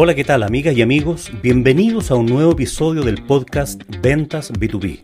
Hola, 0.00 0.14
¿qué 0.14 0.22
tal 0.22 0.44
amigas 0.44 0.76
y 0.76 0.82
amigos? 0.82 1.32
Bienvenidos 1.42 2.12
a 2.12 2.14
un 2.14 2.26
nuevo 2.26 2.52
episodio 2.52 3.02
del 3.02 3.20
podcast 3.24 3.82
Ventas 4.00 4.52
B2B, 4.52 5.00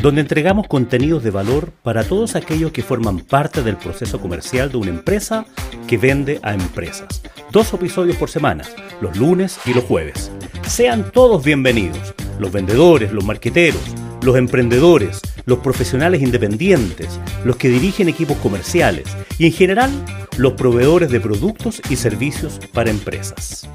donde 0.00 0.22
entregamos 0.22 0.66
contenidos 0.66 1.22
de 1.22 1.30
valor 1.30 1.72
para 1.82 2.04
todos 2.04 2.36
aquellos 2.36 2.72
que 2.72 2.82
forman 2.82 3.18
parte 3.18 3.62
del 3.62 3.76
proceso 3.76 4.18
comercial 4.18 4.72
de 4.72 4.78
una 4.78 4.88
empresa 4.88 5.44
que 5.86 5.98
vende 5.98 6.40
a 6.42 6.54
empresas. 6.54 7.20
Dos 7.52 7.74
episodios 7.74 8.16
por 8.16 8.30
semana, 8.30 8.64
los 9.02 9.14
lunes 9.18 9.60
y 9.66 9.74
los 9.74 9.84
jueves. 9.84 10.32
Sean 10.66 11.12
todos 11.12 11.44
bienvenidos, 11.44 12.14
los 12.38 12.50
vendedores, 12.50 13.12
los 13.12 13.26
marqueteros, 13.26 13.82
los 14.22 14.36
emprendedores, 14.36 15.20
los 15.44 15.58
profesionales 15.58 16.22
independientes, 16.22 17.20
los 17.44 17.56
que 17.56 17.68
dirigen 17.68 18.08
equipos 18.08 18.38
comerciales 18.38 19.04
y 19.36 19.44
en 19.44 19.52
general 19.52 19.90
los 20.38 20.54
proveedores 20.54 21.10
de 21.10 21.20
productos 21.20 21.82
y 21.90 21.96
servicios 21.96 22.58
para 22.72 22.88
empresas. 22.88 23.68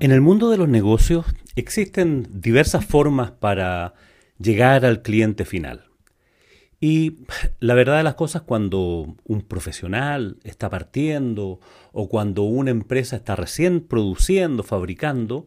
En 0.00 0.10
el 0.10 0.20
mundo 0.20 0.50
de 0.50 0.56
los 0.56 0.68
negocios 0.68 1.24
existen 1.54 2.26
diversas 2.28 2.84
formas 2.84 3.30
para 3.30 3.94
llegar 4.38 4.84
al 4.84 5.02
cliente 5.02 5.44
final. 5.44 5.84
Y 6.80 7.18
la 7.60 7.74
verdad 7.74 7.98
de 7.98 8.02
las 8.02 8.16
cosas, 8.16 8.42
cuando 8.42 9.16
un 9.24 9.42
profesional 9.42 10.36
está 10.42 10.68
partiendo 10.68 11.60
o 11.92 12.08
cuando 12.08 12.42
una 12.42 12.72
empresa 12.72 13.16
está 13.16 13.36
recién 13.36 13.80
produciendo, 13.80 14.64
fabricando, 14.64 15.46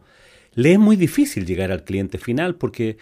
le 0.54 0.72
es 0.72 0.80
muy 0.80 0.96
difícil 0.96 1.46
llegar 1.46 1.72
al 1.72 1.84
cliente 1.84 2.18
final 2.18 2.56
porque 2.56 2.98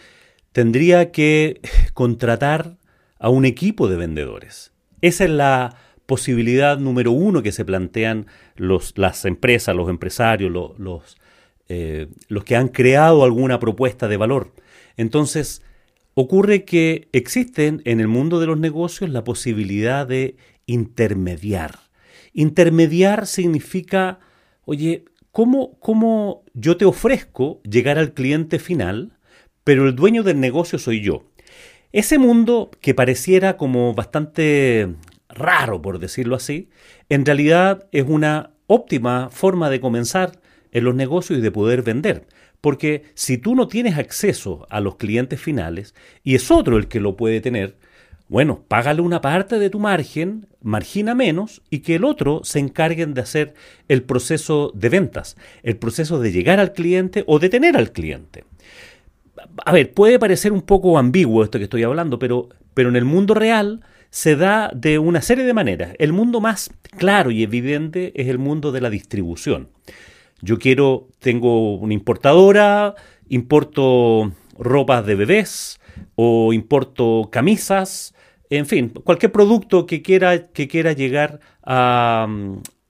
tendría 0.52 1.12
que 1.12 1.62
contratar 1.94 2.78
a 3.20 3.30
un 3.30 3.46
equipo 3.46 3.88
de 3.88 3.98
vendedores. 3.98 4.74
Esa 5.02 5.26
es 5.26 5.30
la 5.30 5.78
posibilidad 6.08 6.80
número 6.80 7.12
uno 7.12 7.44
que 7.44 7.52
se 7.52 7.66
plantean 7.66 8.26
los, 8.56 8.98
las 8.98 9.26
empresas, 9.26 9.76
los 9.76 9.90
empresarios, 9.90 10.52
los 10.52 11.18
eh, 11.68 12.08
los 12.28 12.44
que 12.44 12.56
han 12.56 12.68
creado 12.68 13.24
alguna 13.24 13.60
propuesta 13.60 14.08
de 14.08 14.18
valor. 14.18 14.54
Entonces, 14.98 15.64
ocurre 16.14 16.64
que 16.64 17.08
existen 17.12 17.82
en 17.86 18.00
el 18.00 18.08
mundo 18.08 18.40
de 18.40 18.48
los 18.48 18.60
negocios 18.60 19.10
la 19.10 19.24
posibilidad 19.24 20.08
de 20.08 20.36
intermediar. 20.66 21.80
Intermediar 22.34 23.28
significa, 23.28 24.20
oye, 24.66 25.06
¿cómo, 25.32 25.80
¿cómo 25.80 26.44
yo 26.54 26.78
te 26.78 26.86
ofrezco 26.86 27.62
llegar 27.64 27.98
al 27.98 28.14
cliente 28.14 28.60
final, 28.60 29.18
pero 29.64 29.88
el 29.88 29.96
dueño 29.96 30.24
del 30.24 30.40
negocio 30.40 30.80
soy 30.80 31.02
yo? 31.02 31.24
Ese 31.92 32.18
mundo 32.18 32.72
que 32.82 32.94
pareciera 32.94 33.58
como 33.58 33.94
bastante 33.94 34.96
raro, 35.30 35.82
por 35.82 36.00
decirlo 36.00 36.36
así, 36.36 36.70
en 37.10 37.26
realidad 37.26 37.88
es 37.92 38.06
una 38.08 38.52
óptima 38.68 39.30
forma 39.32 39.70
de 39.70 39.80
comenzar 39.80 40.40
en 40.76 40.84
los 40.84 40.94
negocios 40.94 41.40
y 41.40 41.42
de 41.42 41.52
poder 41.52 41.84
vender. 41.84 42.28
Porque 42.60 43.06
si 43.14 43.38
tú 43.38 43.56
no 43.56 43.70
tienes 43.70 43.98
acceso 43.98 44.68
a 44.70 44.82
los 44.82 44.98
clientes 44.98 45.40
finales 45.40 45.96
y 46.22 46.36
es 46.36 46.52
otro 46.52 46.78
el 46.78 46.90
que 46.90 47.00
lo 47.00 47.16
puede 47.16 47.40
tener, 47.40 47.78
bueno, 48.28 48.66
págale 48.68 49.00
una 49.02 49.22
parte 49.22 49.58
de 49.58 49.70
tu 49.70 49.80
margen, 49.80 50.48
margina 50.62 51.16
menos 51.16 51.62
y 51.70 51.80
que 51.80 51.96
el 51.96 52.04
otro 52.04 52.42
se 52.44 52.60
encarguen 52.60 53.14
de 53.14 53.22
hacer 53.22 53.54
el 53.88 54.04
proceso 54.04 54.74
de 54.76 54.90
ventas, 54.90 55.38
el 55.64 55.78
proceso 55.78 56.20
de 56.20 56.34
llegar 56.34 56.60
al 56.60 56.74
cliente 56.74 57.24
o 57.26 57.40
de 57.40 57.48
tener 57.48 57.78
al 57.78 57.94
cliente. 57.94 58.44
A 59.64 59.72
ver, 59.72 59.94
puede 59.94 60.20
parecer 60.20 60.52
un 60.52 60.64
poco 60.64 60.98
ambiguo 60.98 61.42
esto 61.46 61.58
que 61.58 61.66
estoy 61.66 61.84
hablando, 61.84 62.20
pero, 62.20 62.50
pero 62.74 62.90
en 62.90 62.98
el 62.98 63.06
mundo 63.06 63.34
real 63.34 63.82
se 64.10 64.36
da 64.36 64.72
de 64.76 65.00
una 65.00 65.22
serie 65.22 65.46
de 65.46 65.54
maneras. 65.54 65.94
El 66.00 66.12
mundo 66.12 66.42
más 66.42 66.70
claro 66.98 67.32
y 67.32 67.44
evidente 67.44 68.12
es 68.20 68.28
el 68.28 68.40
mundo 68.40 68.74
de 68.74 68.82
la 68.82 68.90
distribución. 68.90 69.70
Yo 70.42 70.60
quiero, 70.60 71.08
tengo 71.20 71.76
una 71.76 71.94
importadora, 71.94 72.96
importo 73.30 74.32
ropas 74.58 75.06
de 75.06 75.16
bebés 75.16 75.80
o 76.16 76.54
importo 76.54 77.30
camisas, 77.32 78.14
en 78.50 78.66
fin, 78.66 78.90
cualquier 78.90 79.32
producto 79.32 79.86
que 79.86 80.02
quiera, 80.02 80.48
que 80.48 80.68
quiera 80.68 80.94
llegar 80.94 81.40
a, 81.64 82.28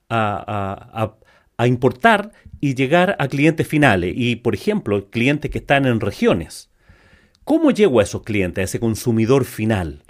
a, 0.09 1.67
importar 1.67 2.31
y 2.59 2.75
llegar 2.75 3.16
a 3.19 3.28
clientes 3.28 3.67
finales. 3.67 4.13
Y, 4.16 4.38
por 4.38 4.53
ejemplo, 4.53 5.09
clientes 5.09 5.50
que 5.51 5.59
están 5.59 5.85
en 5.85 6.00
regiones. 6.00 6.69
¿Cómo 7.44 7.72
llego 7.72 8.00
a 8.00 8.03
esos 8.03 8.23
clientes, 8.23 8.61
a 8.61 8.66
ese 8.66 8.79
consumidor 8.79 9.45
final? 9.45 10.03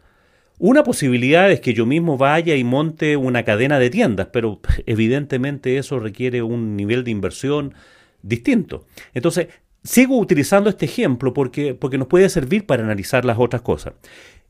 Una 0.57 0.83
posibilidad 0.83 1.51
es 1.51 1.59
que 1.59 1.73
yo 1.73 1.85
mismo 1.85 2.17
vaya 2.17 2.55
y 2.55 2.63
monte 2.63 3.17
una 3.17 3.43
cadena 3.43 3.77
de 3.77 3.89
tiendas, 3.89 4.27
pero 4.31 4.61
evidentemente 4.85 5.77
eso 5.77 5.99
requiere 5.99 6.41
un 6.41 6.75
nivel 6.75 7.03
de 7.03 7.11
inversión 7.11 7.73
distinto. 8.21 8.85
Entonces, 9.13 9.47
sigo 9.83 10.17
utilizando 10.17 10.69
este 10.69 10.85
ejemplo 10.85 11.33
porque, 11.33 11.73
porque 11.73 11.97
nos 11.97 12.07
puede 12.07 12.29
servir 12.29 12.65
para 12.65 12.83
analizar 12.83 13.25
las 13.25 13.38
otras 13.38 13.61
cosas. 13.61 13.94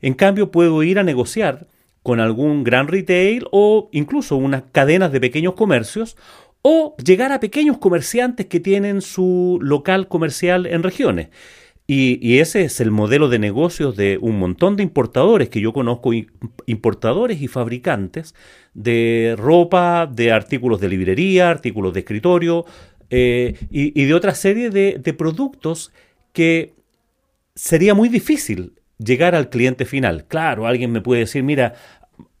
En 0.00 0.14
cambio, 0.14 0.50
puedo 0.50 0.82
ir 0.82 0.98
a 0.98 1.02
negociar 1.02 1.66
con 2.02 2.20
algún 2.20 2.62
gran 2.62 2.86
retail 2.86 3.46
o 3.50 3.88
incluso 3.92 4.36
unas 4.36 4.62
cadenas 4.70 5.10
de 5.10 5.20
pequeños 5.20 5.54
comercios 5.54 6.16
o 6.62 6.96
llegar 7.04 7.32
a 7.32 7.40
pequeños 7.40 7.78
comerciantes 7.78 8.46
que 8.46 8.60
tienen 8.60 9.00
su 9.00 9.58
local 9.60 10.08
comercial 10.08 10.66
en 10.66 10.82
regiones. 10.82 11.28
Y, 11.88 12.38
ese 12.40 12.64
es 12.64 12.80
el 12.80 12.90
modelo 12.90 13.28
de 13.28 13.38
negocios 13.38 13.96
de 13.96 14.18
un 14.20 14.38
montón 14.40 14.76
de 14.76 14.82
importadores 14.82 15.48
que 15.48 15.60
yo 15.60 15.72
conozco, 15.72 16.10
importadores 16.66 17.40
y 17.40 17.46
fabricantes 17.46 18.34
de 18.74 19.36
ropa, 19.38 20.10
de 20.12 20.32
artículos 20.32 20.80
de 20.80 20.88
librería, 20.88 21.48
artículos 21.48 21.92
de 21.92 22.00
escritorio 22.00 22.64
eh, 23.08 23.54
y, 23.70 24.04
de 24.04 24.14
otra 24.14 24.34
serie 24.34 24.70
de, 24.70 24.98
de 25.00 25.14
productos 25.14 25.92
que 26.32 26.74
sería 27.54 27.94
muy 27.94 28.08
difícil 28.08 28.72
llegar 28.98 29.36
al 29.36 29.48
cliente 29.48 29.84
final. 29.84 30.24
Claro, 30.26 30.66
alguien 30.66 30.90
me 30.90 31.00
puede 31.00 31.20
decir, 31.20 31.44
mira, 31.44 31.74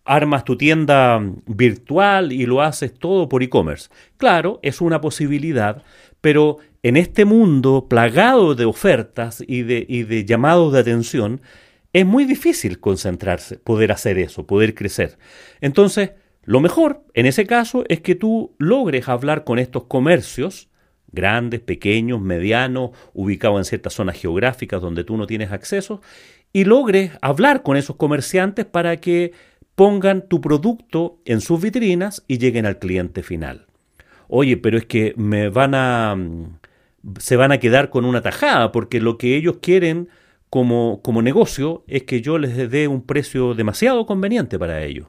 armas 0.06 0.44
tu 0.44 0.56
tienda 0.56 1.20
virtual 1.46 2.32
y 2.32 2.46
lo 2.46 2.62
haces 2.62 2.94
todo 2.94 3.28
por 3.28 3.42
e-commerce. 3.42 3.90
Claro, 4.16 4.60
es 4.62 4.80
una 4.80 5.00
posibilidad, 5.00 5.82
pero 6.20 6.58
en 6.82 6.96
este 6.96 7.24
mundo 7.24 7.88
plagado 7.88 8.54
de 8.54 8.64
ofertas 8.64 9.42
y 9.46 9.62
de, 9.62 10.24
llamados 10.24 10.72
de 10.72 10.80
atención, 10.80 11.40
es 11.92 12.06
muy 12.06 12.24
difícil 12.24 12.78
concentrarse, 12.78 13.58
poder 13.58 13.90
hacer 13.90 14.18
eso, 14.18 14.46
poder 14.46 14.74
crecer. 14.74 15.18
Entonces, 15.60 16.12
lo 16.42 16.60
mejor 16.60 17.04
en 17.14 17.26
ese 17.26 17.46
caso 17.46 17.84
es 17.88 18.00
que 18.00 18.14
tú 18.14 18.54
logres 18.58 19.08
hablar 19.08 19.44
con 19.44 19.58
estos 19.58 19.84
comercios, 19.84 20.68
grandes, 21.10 21.60
pequeños, 21.60 22.20
medianos, 22.20 22.90
ubicados 23.14 23.58
en 23.58 23.64
ciertas 23.64 23.94
zonas 23.94 24.16
geográficas 24.16 24.80
donde 24.80 25.04
tú 25.04 25.16
no 25.16 25.26
tienes 25.26 25.50
acceso, 25.50 26.00
y 26.52 26.64
logres 26.64 27.12
hablar 27.20 27.62
con 27.62 27.76
esos 27.76 27.96
comerciantes 27.96 28.64
para 28.64 28.96
que 28.98 29.32
pongan 29.74 30.28
tu 30.28 30.40
producto 30.40 31.20
en 31.24 31.40
sus 31.40 31.60
vitrinas 31.60 32.24
y 32.28 32.38
lleguen 32.38 32.64
al 32.66 32.78
cliente 32.78 33.22
final. 33.22 33.66
Oye, 34.28 34.56
pero 34.56 34.78
es 34.78 34.86
que 34.86 35.14
me 35.16 35.48
van 35.48 35.74
a 35.74 36.16
se 37.18 37.36
van 37.36 37.52
a 37.52 37.58
quedar 37.58 37.90
con 37.90 38.04
una 38.04 38.20
tajada, 38.20 38.72
porque 38.72 39.00
lo 39.00 39.16
que 39.18 39.36
ellos 39.36 39.58
quieren 39.62 40.08
como, 40.50 41.00
como 41.02 41.22
negocio 41.22 41.84
es 41.86 42.02
que 42.02 42.20
yo 42.20 42.38
les 42.38 42.70
dé 42.70 42.88
un 42.88 43.02
precio 43.06 43.54
demasiado 43.54 44.06
conveniente 44.06 44.58
para 44.58 44.82
ellos. 44.82 45.08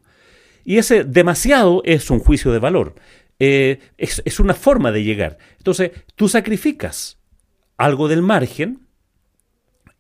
Y 0.64 0.78
ese 0.78 1.04
demasiado 1.04 1.82
es 1.86 2.10
un 2.10 2.20
juicio 2.20 2.52
de 2.52 2.60
valor. 2.60 2.96
Eh, 3.40 3.80
es, 3.98 4.40
una 4.40 4.54
forma 4.54 4.92
de 4.92 5.04
llegar. 5.04 5.38
Entonces, 5.58 5.92
tú 6.16 6.28
sacrificas 6.28 7.20
algo 7.78 8.08
del 8.08 8.22
margen 8.22 8.82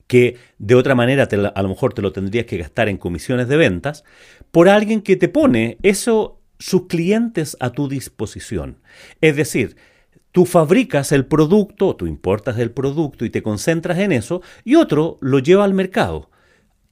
que 0.07 0.37
de 0.57 0.75
otra 0.75 0.95
manera 0.95 1.27
a 1.55 1.61
lo 1.61 1.69
mejor 1.69 1.93
te 1.93 2.01
lo 2.01 2.11
tendrías 2.11 2.45
que 2.45 2.57
gastar 2.57 2.89
en 2.89 2.97
comisiones 2.97 3.47
de 3.47 3.57
ventas, 3.57 4.03
por 4.51 4.69
alguien 4.69 5.01
que 5.01 5.17
te 5.17 5.27
pone 5.27 5.77
eso, 5.83 6.36
sus 6.59 6.87
clientes 6.87 7.57
a 7.59 7.71
tu 7.71 7.87
disposición. 7.87 8.79
Es 9.21 9.35
decir, 9.35 9.75
Tú 10.37 10.45
fabricas 10.45 11.11
el 11.13 11.25
producto, 11.25 11.95
tú 11.95 12.05
importas 12.05 12.59
el 12.59 12.69
producto 12.69 13.25
y 13.25 13.31
te 13.31 13.41
concentras 13.41 13.97
en 13.97 14.11
eso, 14.11 14.43
y 14.63 14.75
otro 14.75 15.17
lo 15.19 15.39
lleva 15.39 15.63
al 15.63 15.73
mercado. 15.73 16.29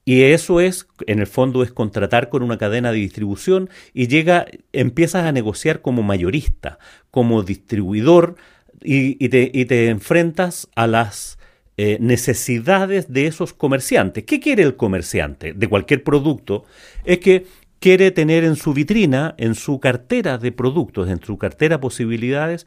Y 0.04 0.22
eso 0.22 0.60
es, 0.60 0.88
en 1.06 1.20
el 1.20 1.28
fondo, 1.28 1.62
es 1.62 1.70
contratar 1.70 2.28
con 2.28 2.42
una 2.42 2.58
cadena 2.58 2.90
de 2.90 2.98
distribución 2.98 3.70
y 3.94 4.08
llega, 4.08 4.46
empiezas 4.72 5.26
a 5.26 5.30
negociar 5.30 5.80
como 5.80 6.02
mayorista, 6.02 6.80
como 7.12 7.44
distribuidor, 7.44 8.34
y, 8.82 9.28
te, 9.28 9.90
enfrentas 9.90 10.68
a 10.74 10.88
las 10.88 11.38
eh, 11.76 11.98
necesidades 12.00 13.12
de 13.12 13.28
esos 13.28 13.52
comerciantes. 13.52 14.24
¿Qué 14.24 14.40
quiere 14.40 14.64
el 14.64 14.74
comerciante 14.74 15.52
de 15.52 15.68
cualquier 15.68 16.02
producto? 16.02 16.64
Es 17.04 17.18
que 17.18 17.46
quiere 17.86 18.10
tener 18.10 18.42
en 18.42 18.56
su 18.56 18.74
vitrina, 18.74 19.36
en 19.38 19.54
su 19.54 19.78
cartera 19.78 20.38
de 20.38 20.50
productos, 20.50 21.08
en 21.08 21.22
su 21.22 21.38
cartera 21.38 21.76
de 21.76 21.80
posibilidades, 21.80 22.66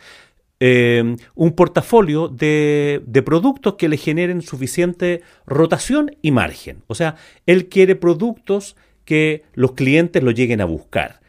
eh, 0.62 1.18
un 1.36 1.51
portafolio 1.51 2.30
de, 2.30 3.01
de, 3.06 3.21
productos 3.21 3.75
que 3.75 3.89
le 3.89 3.98
generen 3.98 4.42
suficiente 4.42 5.21
rotación 5.45 6.16
y 6.21 6.31
margen. 6.31 6.83
O 6.88 6.95
sea, 6.95 7.18
él 7.45 7.68
quiere 7.68 7.98
productos 7.98 8.77
que 9.04 9.44
los 9.56 9.74
clientes 9.74 10.24
lo 10.24 10.31
lleguen 10.31 10.62
a 10.62 10.66
buscar. 10.66 11.19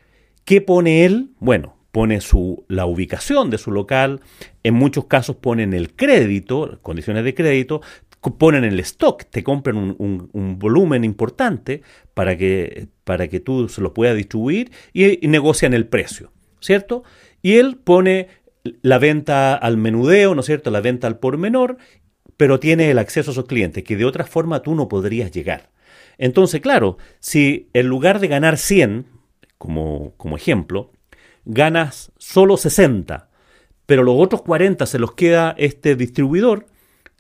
¿Qué 0.45 0.61
pone 0.61 1.05
él? 1.05 1.31
Bueno, 1.41 1.75
pone 1.91 2.21
su, 2.21 2.65
la 2.69 2.87
ubicación 2.87 3.51
de 3.51 3.59
su 3.59 3.73
local, 3.73 4.21
en 4.63 4.75
muchos 4.75 5.07
casos 5.07 5.35
ponen 5.35 5.75
el 5.75 5.95
crédito, 5.95 6.79
condiciones 6.83 7.25
de 7.25 7.35
crédito, 7.35 7.81
ponen 8.21 8.65
el 8.65 8.79
stock, 8.81 9.25
te 9.25 9.43
compran 9.43 9.97
un, 9.99 10.59
volumen 10.59 11.05
importante 11.05 11.83
para 12.13 12.37
que, 12.37 12.89
para 13.05 13.29
que 13.29 13.41
tú 13.41 13.69
se 13.69 13.81
lo 13.81 13.95
puedas 13.95 14.17
distribuir 14.17 14.71
y, 14.93 15.27
negocian 15.29 15.73
el 15.73 15.87
precio, 15.87 16.31
¿cierto? 16.61 17.03
Y 17.41 17.55
él 17.55 17.79
pone 17.83 18.29
la 18.83 18.99
venta 18.99 19.55
al 19.55 19.79
menudeo, 19.79 20.35
¿no 20.35 20.41
es 20.41 20.47
cierto? 20.47 20.71
La 20.71 20.83
venta 20.83 21.07
al 21.07 21.19
por 21.19 21.39
menor, 21.39 21.79
pero 22.37 22.61
tiene 22.61 22.91
el 22.91 22.99
acceso 22.99 23.31
a 23.31 23.33
esos 23.33 23.47
clientes 23.47 23.85
que 23.85 23.97
de 23.97 24.05
otra 24.05 24.27
forma 24.27 24.63
tú 24.63 24.75
no 24.75 24.89
podrías 24.89 25.31
llegar. 25.31 25.71
Entonces, 26.19 26.61
claro, 26.61 26.99
si 27.21 27.71
en 27.73 27.87
lugar 27.87 28.21
de 28.21 28.29
ganar 28.29 28.59
100, 28.59 29.07
como, 29.57 30.13
como 30.19 30.37
ejemplo, 30.37 30.93
ganas 31.47 32.13
solo 32.19 32.59
60, 32.59 33.31
pero 33.87 34.03
los 34.03 34.17
otros 34.19 34.43
40 34.43 34.85
se 34.85 34.99
los 34.99 35.15
queda 35.15 35.55
este 35.57 35.97
distribuidor, 35.97 36.67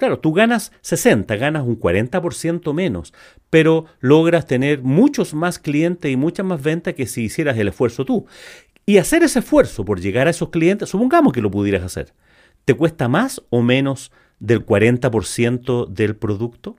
Claro, 0.00 0.18
tú 0.18 0.32
ganas 0.32 0.72
60, 0.80 1.36
ganas 1.36 1.66
un 1.66 1.78
40% 1.78 2.72
menos, 2.72 3.12
pero 3.50 3.84
logras 4.00 4.46
tener 4.46 4.80
muchos 4.82 5.34
más 5.34 5.58
clientes 5.58 6.10
y 6.10 6.16
muchas 6.16 6.46
más 6.46 6.62
ventas 6.62 6.94
que 6.94 7.04
si 7.04 7.24
hicieras 7.24 7.58
el 7.58 7.68
esfuerzo 7.68 8.06
tú. 8.06 8.24
Y 8.86 8.96
hacer 8.96 9.22
ese 9.24 9.40
esfuerzo 9.40 9.84
por 9.84 10.00
llegar 10.00 10.26
a 10.26 10.30
esos 10.30 10.48
clientes, 10.48 10.88
supongamos 10.88 11.34
que 11.34 11.42
lo 11.42 11.50
pudieras 11.50 11.82
hacer, 11.82 12.14
¿te 12.64 12.72
cuesta 12.72 13.08
más 13.08 13.42
o 13.50 13.60
menos 13.60 14.10
del 14.38 14.64
40% 14.64 15.86
del 15.88 16.16
producto? 16.16 16.76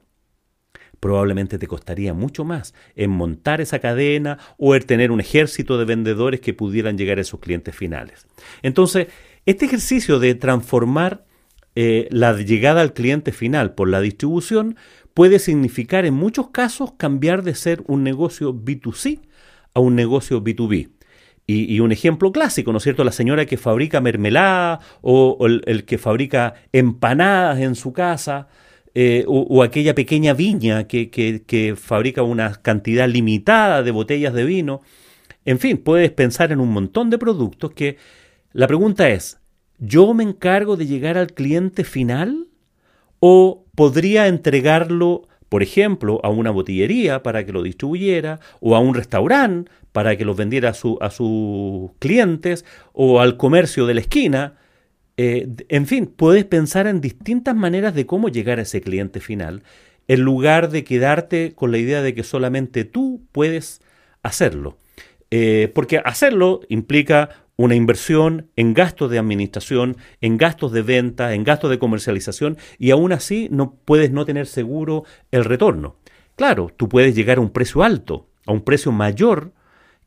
probablemente 0.99 1.57
te 1.59 1.67
costaría 1.67 2.13
mucho 2.13 2.43
más 2.43 2.73
en 2.95 3.09
montar 3.09 3.59
esa 3.59 3.79
cadena 3.79 4.39
o 4.57 4.75
el 4.75 4.85
tener 4.85 5.11
un 5.11 5.19
ejército 5.19 5.79
de 5.79 5.85
vendedores 5.85 6.39
que 6.39 6.53
pudieran 6.53 6.95
llegar 6.95 7.19
a 7.19 7.21
esos 7.21 7.39
clientes 7.39 7.75
finales. 7.75 8.27
Entonces, 8.61 9.07
este 9.47 9.65
ejercicio 9.65 10.19
de 10.19 10.35
transformar 10.35 11.25
eh, 11.75 12.07
la 12.11 12.33
llegada 12.33 12.81
al 12.81 12.93
cliente 12.93 13.31
final 13.31 13.73
por 13.73 13.89
la 13.89 14.01
distribución 14.01 14.75
puede 15.13 15.39
significar 15.39 16.05
en 16.05 16.13
muchos 16.13 16.49
casos 16.49 16.93
cambiar 16.97 17.43
de 17.43 17.55
ser 17.55 17.83
un 17.87 18.03
negocio 18.03 18.53
B2C 18.53 19.21
a 19.73 19.79
un 19.79 19.95
negocio 19.95 20.43
B2B. 20.43 20.89
Y, 21.47 21.81
un 21.81 21.91
ejemplo 21.91 22.31
clásico, 22.31 22.71
¿no 22.71 22.77
es 22.77 22.83
cierto? 22.83 23.03
La 23.03 23.11
señora 23.11 23.45
que 23.45 23.57
fabrica 23.57 23.99
mermelada 23.99 24.79
o, 25.01 25.37
el, 25.45 25.83
que 25.83 25.97
fabrica 25.97 26.53
empanadas 26.71 27.59
en 27.59 27.75
su 27.75 27.91
casa 27.91 28.47
eh, 28.93 29.25
o, 29.27 29.61
aquella 29.61 29.93
pequeña 29.93 30.33
viña 30.33 30.87
que, 30.87 31.75
fabrica 31.77 32.23
una 32.23 32.53
cantidad 32.53 33.09
limitada 33.09 33.83
de 33.83 33.91
botellas 33.91 34.33
de 34.33 34.45
vino. 34.45 34.81
En 35.43 35.59
fin, 35.59 35.77
puedes 35.77 36.11
pensar 36.11 36.53
en 36.53 36.61
un 36.61 36.71
montón 36.71 37.09
de 37.09 37.17
productos 37.17 37.71
que 37.71 37.97
la 38.53 38.67
pregunta 38.67 39.09
es, 39.09 39.40
¿yo 39.81 40.13
me 40.13 40.23
encargo 40.23 40.77
de 40.77 40.85
llegar 40.85 41.17
al 41.17 41.33
cliente 41.33 41.83
final? 41.83 42.47
¿O 43.19 43.65
podría 43.75 44.27
entregarlo, 44.27 45.27
por 45.49 45.63
ejemplo, 45.63 46.21
a 46.23 46.29
una 46.29 46.51
botillería 46.51 47.23
para 47.23 47.45
que 47.45 47.51
lo 47.51 47.63
distribuyera, 47.63 48.39
o 48.61 48.75
a 48.75 48.79
un 48.79 48.93
restaurante 48.93 49.69
para 49.91 50.15
que 50.15 50.23
los 50.23 50.37
vendiera 50.37 50.69
a, 50.69 51.05
a 51.05 51.09
sus 51.09 51.91
clientes, 51.99 52.63
o 52.93 53.19
al 53.19 53.35
comercio 53.37 53.85
de 53.87 53.95
la 53.95 54.01
esquina? 54.01 54.55
Eh, 55.17 55.49
en 55.69 55.87
fin, 55.87 56.05
puedes 56.05 56.45
pensar 56.45 56.87
en 56.87 57.01
distintas 57.01 57.55
maneras 57.55 57.93
de 57.93 58.05
cómo 58.05 58.29
llegar 58.29 58.59
a 58.59 58.63
ese 58.63 58.81
cliente 58.81 59.19
final, 59.19 59.63
en 60.07 60.21
lugar 60.21 60.69
de 60.69 60.83
quedarte 60.83 61.53
con 61.55 61.71
la 61.71 61.79
idea 61.79 62.01
de 62.01 62.13
que 62.13 62.23
solamente 62.23 62.85
tú 62.85 63.21
puedes 63.31 63.81
hacerlo. 64.23 64.77
Eh, 65.29 65.71
porque 65.73 65.99
hacerlo 66.03 66.61
implica 66.69 67.45
una 67.61 67.75
inversión 67.75 68.49
en 68.55 68.73
gastos 68.73 69.11
de 69.11 69.19
administración, 69.19 69.97
en 70.19 70.37
gastos 70.37 70.71
de 70.71 70.81
venta, 70.81 71.33
en 71.33 71.43
gastos 71.43 71.69
de 71.69 71.79
comercialización, 71.79 72.57
y 72.77 72.91
aún 72.91 73.11
así 73.11 73.47
no 73.51 73.75
puedes 73.85 74.11
no 74.11 74.25
tener 74.25 74.47
seguro 74.47 75.03
el 75.31 75.45
retorno. 75.45 75.97
Claro, 76.35 76.69
tú 76.75 76.89
puedes 76.89 77.15
llegar 77.15 77.37
a 77.37 77.41
un 77.41 77.51
precio 77.51 77.83
alto, 77.83 78.27
a 78.45 78.51
un 78.51 78.61
precio 78.61 78.91
mayor 78.91 79.53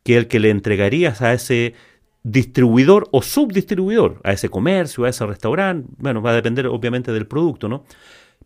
que 0.03 0.17
el 0.17 0.27
que 0.27 0.41
le 0.41 0.51
entregarías 0.51 1.23
a 1.23 1.33
ese 1.33 1.75
distribuidor 2.25 3.09
o 3.12 3.23
subdistribuidor 3.23 4.21
a 4.25 4.33
ese 4.33 4.49
comercio, 4.49 5.05
a 5.05 5.11
ese 5.11 5.27
restaurante, 5.27 5.89
bueno, 5.99 6.23
va 6.23 6.31
a 6.31 6.35
depender 6.35 6.67
obviamente 6.67 7.12
del 7.12 7.27
producto, 7.27 7.69
¿no? 7.69 7.85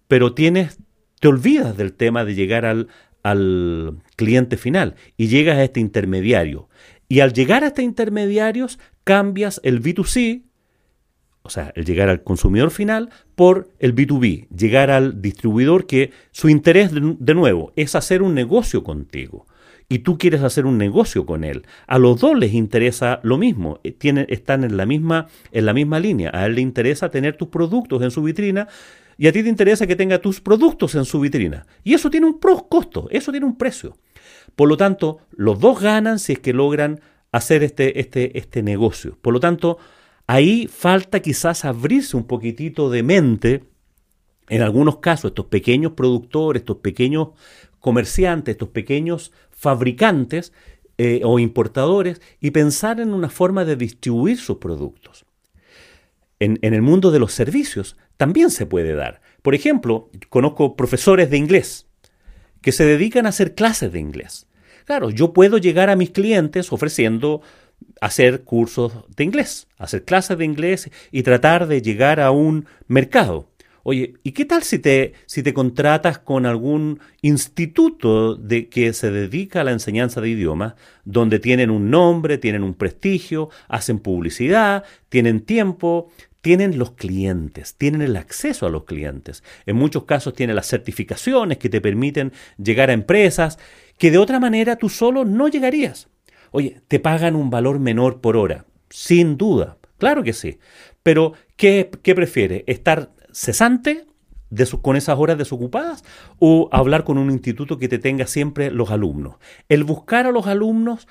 Pero 0.08 0.34
tienes, 0.34 0.78
te 1.20 1.28
olvidas 1.28 1.76
del 1.76 1.92
tema 1.92 2.24
de 2.24 2.34
llegar 2.34 2.64
al, 2.64 2.88
al 3.22 3.98
cliente 4.16 4.56
final 4.56 4.96
y 5.16 5.28
llegas 5.28 5.58
a 5.58 5.64
este 5.64 5.80
intermediario. 5.80 6.68
Y 7.08 7.20
al 7.20 7.32
llegar 7.32 7.64
a 7.64 7.68
este 7.68 7.82
intermediarios 7.82 8.78
cambias 9.08 9.58
el 9.64 9.80
B2C, 9.82 10.42
o 11.40 11.48
sea, 11.48 11.72
el 11.74 11.86
llegar 11.86 12.10
al 12.10 12.22
consumidor 12.22 12.70
final, 12.70 13.08
por 13.36 13.70
el 13.78 13.94
B2B, 13.94 14.48
llegar 14.50 14.90
al 14.90 15.22
distribuidor 15.22 15.86
que 15.86 16.10
su 16.30 16.50
interés 16.50 16.90
de 16.92 17.34
nuevo 17.34 17.72
es 17.74 17.94
hacer 17.94 18.20
un 18.20 18.34
negocio 18.34 18.84
contigo 18.84 19.46
y 19.88 20.00
tú 20.00 20.18
quieres 20.18 20.42
hacer 20.42 20.66
un 20.66 20.76
negocio 20.76 21.24
con 21.24 21.42
él. 21.42 21.64
A 21.86 21.98
los 21.98 22.20
dos 22.20 22.38
les 22.38 22.52
interesa 22.52 23.20
lo 23.22 23.38
mismo, 23.38 23.80
eh, 23.82 23.92
tienen, 23.92 24.26
están 24.28 24.62
en 24.62 24.76
la, 24.76 24.84
misma, 24.84 25.28
en 25.52 25.64
la 25.64 25.72
misma 25.72 26.00
línea. 26.00 26.30
A 26.34 26.44
él 26.44 26.56
le 26.56 26.60
interesa 26.60 27.08
tener 27.10 27.34
tus 27.34 27.48
productos 27.48 28.02
en 28.02 28.10
su 28.10 28.22
vitrina 28.22 28.68
y 29.16 29.26
a 29.26 29.32
ti 29.32 29.42
te 29.42 29.48
interesa 29.48 29.86
que 29.86 29.96
tenga 29.96 30.18
tus 30.18 30.42
productos 30.42 30.94
en 30.96 31.06
su 31.06 31.18
vitrina. 31.18 31.64
Y 31.82 31.94
eso 31.94 32.10
tiene 32.10 32.26
un 32.26 32.38
costo, 32.38 33.08
eso 33.10 33.30
tiene 33.30 33.46
un 33.46 33.56
precio. 33.56 33.96
Por 34.54 34.68
lo 34.68 34.76
tanto, 34.76 35.20
los 35.30 35.58
dos 35.60 35.80
ganan 35.80 36.18
si 36.18 36.34
es 36.34 36.40
que 36.40 36.52
logran 36.52 37.00
hacer 37.32 37.62
este, 37.62 38.00
este, 38.00 38.38
este 38.38 38.62
negocio. 38.62 39.18
Por 39.20 39.32
lo 39.32 39.40
tanto, 39.40 39.78
ahí 40.26 40.66
falta 40.66 41.20
quizás 41.20 41.64
abrirse 41.64 42.16
un 42.16 42.24
poquitito 42.24 42.90
de 42.90 43.02
mente. 43.02 43.64
En 44.48 44.62
algunos 44.62 44.98
casos, 44.98 45.30
estos 45.30 45.46
pequeños 45.46 45.92
productores, 45.92 46.62
estos 46.62 46.78
pequeños 46.78 47.28
comerciantes, 47.80 48.52
estos 48.52 48.70
pequeños 48.70 49.32
fabricantes 49.50 50.52
eh, 50.96 51.20
o 51.24 51.38
importadores 51.38 52.20
y 52.40 52.50
pensar 52.50 53.00
en 53.00 53.12
una 53.12 53.28
forma 53.28 53.64
de 53.64 53.76
distribuir 53.76 54.38
sus 54.38 54.56
productos. 54.56 55.26
En, 56.40 56.58
en 56.62 56.72
el 56.72 56.82
mundo 56.82 57.10
de 57.10 57.18
los 57.18 57.32
servicios 57.32 57.96
también 58.16 58.50
se 58.50 58.66
puede 58.66 58.94
dar. 58.94 59.20
Por 59.42 59.54
ejemplo, 59.54 60.10
conozco 60.28 60.76
profesores 60.76 61.30
de 61.30 61.36
inglés 61.36 61.86
que 62.62 62.72
se 62.72 62.84
dedican 62.84 63.26
a 63.26 63.30
hacer 63.30 63.54
clases 63.54 63.92
de 63.92 64.00
inglés. 64.00 64.47
Claro, 64.88 65.10
yo 65.10 65.34
puedo 65.34 65.58
llegar 65.58 65.90
a 65.90 65.96
mis 65.96 66.08
clientes 66.08 66.72
ofreciendo 66.72 67.42
hacer 68.00 68.44
cursos 68.44 69.04
de 69.14 69.22
inglés, 69.22 69.68
hacer 69.76 70.02
clases 70.06 70.38
de 70.38 70.46
inglés 70.46 70.90
y 71.12 71.24
tratar 71.24 71.66
de 71.66 71.82
llegar 71.82 72.20
a 72.20 72.30
un 72.30 72.64
mercado. 72.86 73.50
Oye, 73.82 74.14
¿y 74.22 74.32
qué 74.32 74.46
tal 74.46 74.62
si 74.62 74.78
te, 74.78 75.12
si 75.26 75.42
te 75.42 75.52
contratas 75.52 76.18
con 76.18 76.46
algún 76.46 77.00
instituto 77.20 78.34
de, 78.34 78.70
que 78.70 78.94
se 78.94 79.10
dedica 79.10 79.60
a 79.60 79.64
la 79.64 79.72
enseñanza 79.72 80.22
de 80.22 80.30
idiomas, 80.30 80.72
donde 81.04 81.38
tienen 81.38 81.68
un 81.68 81.90
nombre, 81.90 82.38
tienen 82.38 82.62
un 82.62 82.72
prestigio, 82.72 83.50
hacen 83.68 83.98
publicidad, 83.98 84.84
tienen 85.10 85.42
tiempo, 85.42 86.10
tienen 86.48 86.78
los 86.78 86.92
clientes, 86.92 87.74
tienen 87.74 88.00
el 88.00 88.16
acceso 88.16 88.64
a 88.64 88.70
los 88.70 88.84
clientes. 88.84 89.44
En 89.66 89.76
muchos 89.76 90.04
casos 90.04 90.32
tienen 90.32 90.56
las 90.56 90.66
certificaciones 90.66 91.58
que 91.58 91.68
te 91.68 91.82
permiten 91.82 92.32
llegar 92.56 92.88
a 92.88 92.94
empresas 92.94 93.58
que 93.98 94.10
de 94.10 94.16
otra 94.16 94.40
manera 94.40 94.76
tú 94.76 94.88
solo 94.88 95.26
no 95.26 95.48
llegarías. 95.48 96.08
Oye, 96.50 96.80
te 96.88 97.00
pagan 97.00 97.36
un 97.36 97.50
valor 97.50 97.80
menor 97.80 98.22
por 98.22 98.38
hora, 98.38 98.64
sin 98.88 99.36
duda, 99.36 99.76
claro 99.98 100.22
que 100.22 100.32
sí. 100.32 100.58
Pero, 101.02 101.34
¿qué, 101.56 101.90
qué 102.02 102.14
prefieres? 102.14 102.64
¿Estar 102.66 103.10
cesante 103.30 104.06
con 104.80 104.96
esas 104.96 105.18
horas 105.18 105.36
desocupadas 105.36 106.02
o 106.38 106.70
hablar 106.72 107.04
con 107.04 107.18
un 107.18 107.30
instituto 107.30 107.76
que 107.76 107.88
te 107.88 107.98
tenga 107.98 108.26
siempre 108.26 108.70
los 108.70 108.90
alumnos. 108.90 109.34
El 109.68 109.84
buscar 109.84 110.24
a 110.24 110.32
los 110.32 110.46
alumnos 110.46 111.08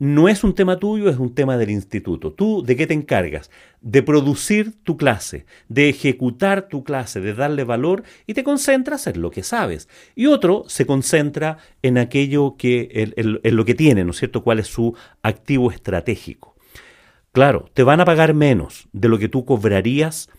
no 0.00 0.30
es 0.30 0.44
un 0.44 0.54
tema 0.54 0.78
tuyo, 0.78 1.10
es 1.10 1.18
un 1.18 1.34
tema 1.34 1.58
del 1.58 1.68
instituto. 1.68 2.32
¿Tú 2.32 2.62
de 2.62 2.74
qué 2.74 2.86
te 2.86 2.94
encargas? 2.94 3.50
De 3.82 4.02
producir 4.02 4.82
tu 4.82 4.96
clase, 4.96 5.44
de 5.68 5.90
ejecutar 5.90 6.68
tu 6.68 6.84
clase, 6.84 7.20
de 7.20 7.34
darle 7.34 7.64
valor 7.64 8.02
y 8.26 8.32
te 8.32 8.42
concentras 8.42 9.06
en 9.06 9.20
lo 9.20 9.30
que 9.30 9.42
sabes. 9.42 9.90
Y 10.16 10.24
otro 10.24 10.64
se 10.68 10.86
concentra 10.86 11.58
en 11.82 11.98
aquello 11.98 12.56
que, 12.56 13.12
en 13.14 13.56
lo 13.56 13.64
que 13.66 13.74
tiene, 13.74 14.02
¿no 14.02 14.12
es 14.12 14.16
cierto? 14.16 14.42
¿Cuál 14.42 14.58
es 14.60 14.68
su 14.68 14.96
activo 15.22 15.70
estratégico? 15.70 16.56
Claro, 17.32 17.70
te 17.74 17.82
van 17.82 18.00
a 18.00 18.06
pagar 18.06 18.32
menos 18.32 18.88
de 18.92 19.08
lo 19.10 19.18
que 19.18 19.28
tú 19.28 19.44
cobrarías 19.44 20.30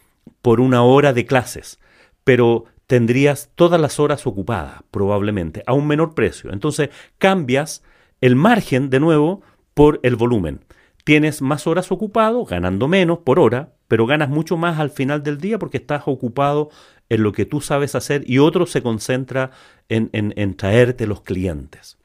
por 0.41 0.59
una 0.59 0.81
hora 0.81 1.13
de 1.13 1.27
clases, 1.27 1.79
pero 2.23 2.65
tendrías 2.87 3.51
todas 3.53 3.79
las 3.79 3.99
horas 3.99 4.25
ocupadas, 4.25 4.81
probablemente, 4.89 5.61
a 5.67 5.73
un 5.73 5.85
menor 5.85 6.15
precio. 6.15 6.51
Entonces 6.51 6.89
cambias 7.19 7.83
el 8.21 8.35
margen 8.35 8.89
de 8.89 8.99
nuevo 8.99 9.41
por 9.73 9.99
el 10.03 10.15
volumen. 10.15 10.61
Tienes 11.03 11.41
más 11.41 11.65
horas 11.65 11.91
ocupado, 11.91 12.45
ganando 12.45 12.87
menos 12.87 13.19
por 13.19 13.39
hora, 13.39 13.73
pero 13.87 14.05
ganas 14.05 14.29
mucho 14.29 14.55
más 14.55 14.79
al 14.79 14.91
final 14.91 15.23
del 15.23 15.39
día 15.39 15.57
porque 15.57 15.77
estás 15.77 16.03
ocupado 16.05 16.69
en 17.09 17.23
lo 17.23 17.31
que 17.33 17.45
tú 17.45 17.59
sabes 17.59 17.95
hacer 17.95 18.23
y 18.29 18.37
otro 18.37 18.65
se 18.65 18.81
concentra 18.81 19.51
en, 19.89 20.09
en 20.13 20.55
traerte 20.55 21.07
los 21.07 21.21
clientes. 21.21 21.97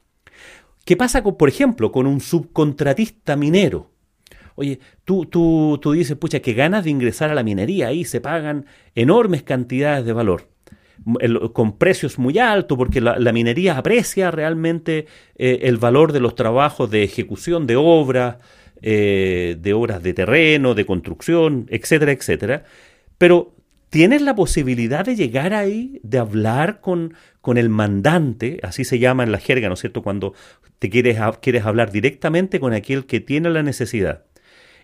¿Qué 0.83 0.97
pasa, 0.97 1.23
por 1.23 1.47
ejemplo, 1.47 1.91
con 1.91 2.07
un 2.07 2.19
subcontratista 2.19 3.35
minero? 3.35 3.91
Oye, 4.55 4.79
tú, 5.05 5.25
tú, 5.25 5.79
tú 5.81 5.91
dices, 5.91 6.17
pucha, 6.17 6.39
que 6.39 6.53
ganas 6.53 6.83
de 6.83 6.89
ingresar 6.89 7.29
a 7.29 7.35
la 7.35 7.43
minería, 7.43 7.87
ahí 7.87 8.03
se 8.03 8.21
pagan 8.21 8.65
enormes 8.95 9.43
cantidades 9.43 10.05
de 10.05 10.13
valor 10.13 10.56
con 11.53 11.77
precios 11.77 12.19
muy 12.19 12.37
altos, 12.37 12.77
porque 12.77 13.01
la, 13.01 13.31
minería 13.31 13.77
aprecia 13.77 14.31
realmente 14.31 15.07
eh, 15.35 15.59
el 15.63 15.77
valor 15.77 16.11
de 16.11 16.19
los 16.19 16.35
trabajos 16.35 16.89
de 16.91 17.03
ejecución 17.03 17.67
de 17.67 17.75
obras, 17.75 18.37
eh, 18.81 19.57
de 19.59 19.73
obras 19.73 20.03
de 20.03 20.13
terreno, 20.13 20.73
de 20.73 20.85
construcción, 20.85 21.65
etcétera, 21.69 22.11
etcétera. 22.11 22.63
Pero 23.17 23.55
tienes 23.89 24.21
la 24.21 24.35
posibilidad 24.35 25.05
de 25.05 25.15
llegar 25.15 25.53
ahí, 25.53 25.99
de 26.03 26.17
hablar 26.17 26.81
con, 26.81 27.13
con 27.41 27.57
el 27.57 27.69
mandante, 27.69 28.59
así 28.63 28.83
se 28.83 28.99
llama 28.99 29.23
en 29.23 29.31
la 29.31 29.39
jerga, 29.39 29.67
¿no 29.67 29.75
es 29.75 29.79
cierto?, 29.79 30.03
cuando 30.03 30.33
te 30.79 30.89
quieres, 30.89 31.17
quieres 31.41 31.65
hablar 31.65 31.91
directamente 31.91 32.59
con 32.59 32.73
aquel 32.73 33.05
que 33.05 33.19
tiene 33.19 33.49
la 33.49 33.63
necesidad. 33.63 34.25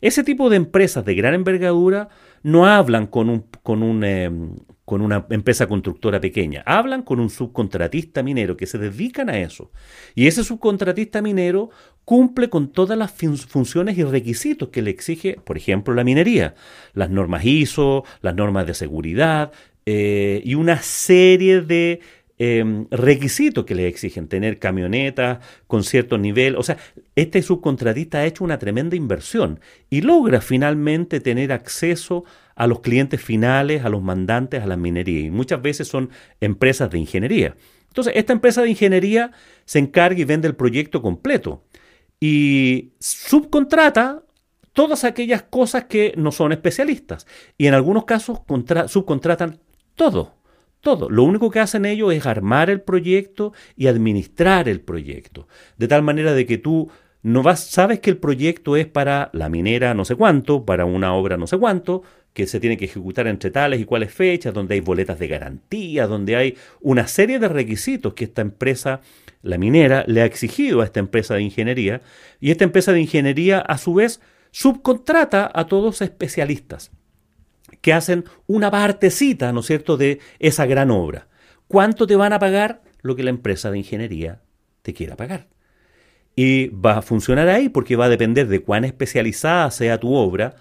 Ese 0.01 0.24
tipo 0.24 0.50
de 0.50 0.58
empresas 0.58 1.05
de 1.05 1.15
gran 1.15 1.34
envergadura 1.34 2.10
no 2.41 2.65
hablan 2.65 3.08
con, 3.08 3.29
un, 3.29 3.46
con, 3.63 3.84
un, 3.84 4.03
em, 4.03 4.55
con 4.86 5.02
una 5.02 5.25
empresa 5.30 5.68
constructora 5.68 6.20
pequeña, 6.20 6.63
hablan 6.66 7.04
con 7.04 7.20
un 7.20 7.30
subcontratista 7.30 8.22
minero 8.22 8.58
que 8.58 8.68
se 8.68 8.78
dedican 8.78 9.30
a 9.30 9.40
eso. 9.40 9.72
Y 10.16 10.28
ese 10.28 10.44
subcontratista 10.44 11.22
minero 11.22 11.70
cumple 12.06 12.50
con 12.50 12.72
todas 12.72 12.98
las 12.98 13.12
funciones 13.12 13.98
y 13.98 14.04
requisitos 14.04 14.70
que 14.70 14.82
le 14.82 14.92
exige, 14.92 15.38
por 15.44 15.58
ejemplo, 15.58 15.94
la 15.94 16.04
minería, 16.04 16.56
las 16.94 17.10
normas 17.10 17.46
ISO, 17.46 18.04
las 18.22 18.36
normas 18.36 18.68
de 18.68 18.74
seguridad 18.74 19.52
eh, 19.86 20.42
y 20.44 20.56
una 20.56 20.82
serie 20.82 21.62
de 21.62 22.02
Em, 22.40 22.88
requisitos 22.90 23.63
que 23.63 23.75
le 23.75 23.88
exigen, 23.88 24.28
tener 24.28 24.58
camionetas 24.60 25.40
con 25.68 25.84
cierto 25.84 26.18
nivel. 26.18 26.58
O 26.58 26.63
sea, 26.63 26.78
este 27.16 27.42
subcontratista 27.42 28.18
ha 28.18 28.25
hecho 28.25 28.44
una 28.44 28.58
tremenda 28.58 28.96
inversión 28.96 29.60
y 29.90 30.02
logra 30.02 30.42
finalmente 30.42 31.22
tener 31.22 31.54
acceso 31.54 32.25
a 32.25 32.43
los 32.67 32.81
clientes 32.81 33.22
finales, 33.22 33.83
a 33.83 33.89
los 33.89 34.01
mandantes, 34.01 34.62
a 34.62 34.67
la 34.67 34.77
minería. 34.77 35.22
Y 35.22 35.31
muchas 35.31 35.62
veces 35.62 35.88
son 35.88 36.10
empresas 36.41 36.89
de 36.89 37.00
ingeniería. 37.00 37.55
Entonces, 37.88 38.13
esta 38.15 38.33
empresa 38.33 38.62
de 38.62 38.69
ingeniería 38.69 39.31
se 39.65 39.79
encarga 39.79 40.19
y 40.19 40.25
vende 40.25 40.48
el 40.48 40.55
proyecto 40.55 41.01
completo 41.01 41.63
y 42.19 42.93
subcontrata 43.00 44.24
todas 44.72 45.03
aquellas 45.03 45.43
cosas 45.43 45.86
que 45.86 46.13
no 46.17 46.31
son 46.31 46.51
especialistas. 46.51 47.27
Y 47.57 47.67
en 47.67 47.74
algunos 47.74 48.05
casos 48.05 48.39
subcontratan 48.88 49.60
todo 49.95 50.43
todo. 50.83 51.10
Lo 51.10 51.24
único 51.24 51.50
que 51.50 51.62
hacen 51.62 51.86
ellos 51.86 52.13
es 52.13 52.27
armar 52.27 52.69
el 52.69 52.81
proyecto 52.81 53.53
y 53.75 53.88
administrar 53.88 54.67
el 54.67 54.81
proyecto. 54.81 55.48
De 55.77 55.88
tal 55.88 56.03
manera 56.03 56.33
de 56.33 56.45
que 56.45 56.57
tú 56.60 56.91
no 57.24 57.41
vas, 57.41 57.63
sabes 57.63 58.01
que 58.01 58.10
el 58.10 58.17
proyecto 58.17 58.75
es 58.75 58.86
para 58.86 59.29
la 59.31 59.48
minera 59.48 59.93
no 59.93 60.03
sé 60.03 60.15
cuánto, 60.15 60.65
para 60.65 60.83
una 60.83 61.13
obra 61.15 61.38
no 61.38 61.48
sé 61.48 61.57
cuánto, 61.57 62.03
que 62.34 62.48
se 62.48 62.60
tiene 62.60 62.78
que 62.78 62.86
ejecutar 62.86 63.28
entre 63.28 63.52
tales 63.52 63.80
y 63.80 63.86
cuales 63.86 64.12
fechas, 64.12 64.54
donde 64.54 64.74
hay 64.74 64.80
boletas 64.80 65.20
de 65.20 65.28
garantía, 65.28 66.08
donde 66.08 66.36
hay 66.36 66.58
una 66.82 67.08
serie 67.08 67.40
de 67.40 67.48
requisitos 67.48 68.13
que 68.16 68.25
esta 68.25 68.42
empresa, 68.42 69.02
la 69.44 69.58
minera, 69.58 70.04
le 70.08 70.22
ha 70.22 70.25
exigido 70.25 70.82
a 70.82 70.86
esta 70.86 71.00
empresa 71.00 71.36
de 71.36 71.44
ingeniería, 71.44 72.02
y 72.40 72.52
esta 72.52 72.63
empresa 72.63 72.92
de 72.92 73.02
ingeniería 73.02 73.60
a 73.60 73.78
su 73.78 73.94
vez 73.94 74.20
subcontrata 74.52 75.52
a 75.54 75.68
todos 75.68 76.02
especialistas 76.02 76.92
que 77.82 77.94
hacen 77.94 78.25
una 78.48 78.72
partecita, 78.72 79.52
¿no 79.52 79.60
es 79.60 79.68
cierto?, 79.68 79.98
de 79.98 80.20
esa 80.40 80.66
gran 80.66 80.90
obra. 80.90 81.28
¿Cuánto 81.68 82.08
te 82.08 82.16
van 82.16 82.34
a 82.34 82.40
pagar? 82.40 82.82
Lo 83.02 83.16
que 83.16 83.24
la 83.24 83.30
empresa 83.30 83.70
de 83.72 83.80
ingeniería 83.80 84.42
te 84.82 84.94
quiera 84.94 85.16
pagar. 85.16 85.52
Y 86.36 86.68
va 86.70 86.98
a 86.98 87.02
funcionar 87.02 87.48
ahí 87.48 87.70
porque 87.70 87.96
va 87.96 88.06
a 88.06 88.10
depender 88.10 88.48
de 88.48 88.62
cuán 88.62 88.86
especializada 88.86 89.70
sea 89.72 90.00
tu 90.00 90.13
obra, 90.13 90.56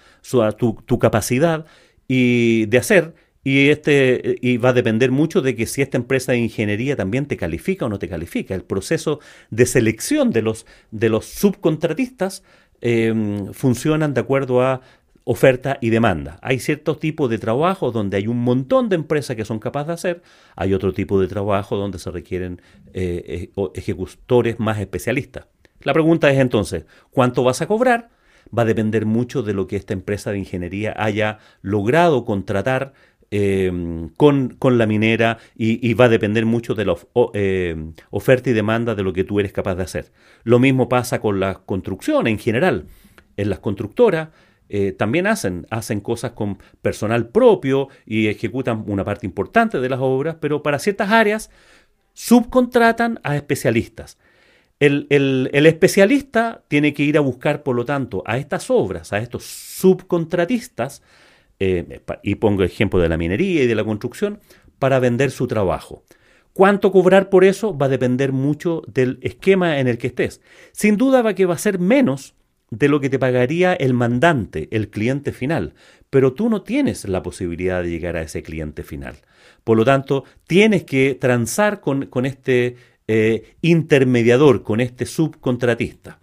tu, 0.58 0.74
tu 0.84 0.98
capacidad 0.98 1.64
y 2.08 2.66
de 2.66 2.78
hacer, 2.78 3.14
y, 3.44 3.70
este, 3.70 4.36
y 4.40 4.58
va 4.58 4.68
a 4.68 4.72
depender 4.72 5.10
mucho 5.10 5.42
de 5.42 5.56
que 5.56 5.66
si 5.66 5.82
esta 5.82 5.96
empresa 5.96 6.32
de 6.32 6.38
ingeniería 6.38 6.94
también 6.94 7.26
te 7.26 7.36
califica 7.36 7.86
o 7.86 7.88
no 7.88 7.98
te 7.98 8.08
califica. 8.08 8.54
El 8.54 8.62
proceso 8.62 9.20
de 9.50 9.66
selección 9.66 10.30
de 10.30 10.42
los, 10.42 10.66
de 10.90 11.08
los 11.08 11.26
subcontratistas 11.26 12.44
eh, 12.80 13.12
funcionan 13.52 14.14
de 14.14 14.20
acuerdo 14.20 14.62
a 14.62 14.82
oferta 15.24 15.78
y 15.80 15.90
demanda. 15.90 16.38
Hay 16.42 16.58
ciertos 16.58 16.98
tipos 16.98 17.30
de 17.30 17.38
trabajo 17.38 17.92
donde 17.92 18.16
hay 18.16 18.26
un 18.26 18.38
montón 18.38 18.88
de 18.88 18.96
empresas 18.96 19.36
que 19.36 19.44
son 19.44 19.58
capaces 19.58 19.86
de 19.88 19.92
hacer, 19.94 20.22
hay 20.56 20.74
otro 20.74 20.92
tipo 20.92 21.20
de 21.20 21.28
trabajo 21.28 21.76
donde 21.76 21.98
se 21.98 22.10
requieren 22.10 22.60
eh, 22.92 23.50
eh, 23.56 23.70
ejecutores 23.74 24.58
más 24.58 24.78
especialistas. 24.80 25.46
La 25.84 25.92
pregunta 25.92 26.30
es 26.30 26.38
entonces, 26.38 26.86
¿cuánto 27.10 27.44
vas 27.44 27.60
a 27.62 27.66
cobrar? 27.66 28.10
Va 28.56 28.62
a 28.62 28.66
depender 28.66 29.06
mucho 29.06 29.42
de 29.42 29.54
lo 29.54 29.66
que 29.66 29.76
esta 29.76 29.92
empresa 29.92 30.30
de 30.30 30.38
ingeniería 30.38 30.94
haya 30.96 31.38
logrado 31.62 32.24
contratar 32.24 32.92
em, 33.30 34.10
con, 34.10 34.58
la 34.60 34.86
minera 34.86 35.38
y, 35.56 35.94
va 35.94 36.04
a 36.06 36.08
depender 36.08 36.44
mucho 36.44 36.74
de 36.74 36.84
la 36.84 36.96
em, 37.34 37.94
oferta 38.10 38.50
y 38.50 38.52
demanda 38.52 38.94
de 38.94 39.02
lo 39.02 39.12
que 39.12 39.24
tú 39.24 39.40
eres 39.40 39.52
capaz 39.52 39.74
de 39.74 39.84
hacer. 39.84 40.12
Lo 40.44 40.58
mismo 40.58 40.88
pasa 40.88 41.20
con 41.20 41.40
la 41.40 41.54
construcción 41.54 42.26
en 42.26 42.38
general. 42.38 42.86
En 43.36 43.48
las 43.48 43.60
constructoras, 43.60 44.28
eh, 44.74 44.92
también 44.92 45.26
hacen, 45.26 45.66
hacen 45.68 46.00
cosas 46.00 46.32
con 46.32 46.58
personal 46.80 47.28
propio 47.28 47.88
y 48.06 48.28
ejecutan 48.28 48.84
una 48.86 49.04
parte 49.04 49.26
importante 49.26 49.80
de 49.80 49.88
las 49.88 50.00
obras, 50.00 50.36
pero 50.40 50.62
para 50.62 50.78
ciertas 50.78 51.10
áreas 51.10 51.50
subcontratan 52.14 53.20
a 53.22 53.36
especialistas. 53.36 54.18
El, 54.82 55.48
especialista 55.52 56.64
tiene 56.66 56.92
que 56.92 57.04
ir 57.04 57.16
a 57.16 57.20
buscar, 57.20 57.62
por 57.62 57.76
lo 57.76 57.84
tanto, 57.84 58.24
a 58.26 58.36
estas 58.38 58.68
obras, 58.68 59.12
a 59.12 59.18
estos 59.18 59.44
subcontratistas, 59.44 61.02
eh, 61.60 62.00
y 62.24 62.34
pongo 62.34 62.64
ejemplo 62.64 62.98
de 62.98 63.08
la 63.08 63.16
minería 63.16 63.62
y 63.62 63.68
de 63.68 63.76
la 63.76 63.84
construcción, 63.84 64.40
para 64.80 64.98
vender 64.98 65.30
su 65.30 65.46
trabajo. 65.46 66.02
¿Cuánto 66.52 66.90
cobrar 66.90 67.30
por 67.30 67.44
eso? 67.44 67.78
Va 67.78 67.86
a 67.86 67.90
depender 67.90 68.32
mucho 68.32 68.82
del 68.88 69.20
esquema 69.22 69.78
en 69.78 69.86
el 69.86 69.98
que 69.98 70.08
estés. 70.08 70.40
Sin 70.72 70.96
duda 70.96 71.22
va 71.22 71.34
que 71.34 71.46
va 71.46 71.54
a 71.54 71.58
ser 71.58 71.78
menos 71.78 72.34
de 72.70 72.88
lo 72.88 72.98
que 72.98 73.08
te 73.08 73.20
pagaría 73.20 73.74
el 73.74 73.94
mandante, 73.94 74.66
el 74.72 74.88
cliente 74.88 75.30
final, 75.30 75.74
pero 76.10 76.32
tú 76.32 76.48
no 76.48 76.62
tienes 76.62 77.06
la 77.06 77.22
posibilidad 77.22 77.82
de 77.82 77.90
llegar 77.90 78.16
a 78.16 78.22
ese 78.22 78.42
cliente 78.42 78.82
final. 78.82 79.16
Por 79.62 79.76
lo 79.76 79.84
tanto, 79.84 80.24
tienes 80.46 80.84
que 80.84 81.14
transar 81.14 81.80
con, 81.80 82.08
este 82.24 82.76
eh, 83.08 83.54
intermediador, 83.60 84.62
con 84.62 84.80
este 84.80 85.06
subcontratista. 85.06 86.18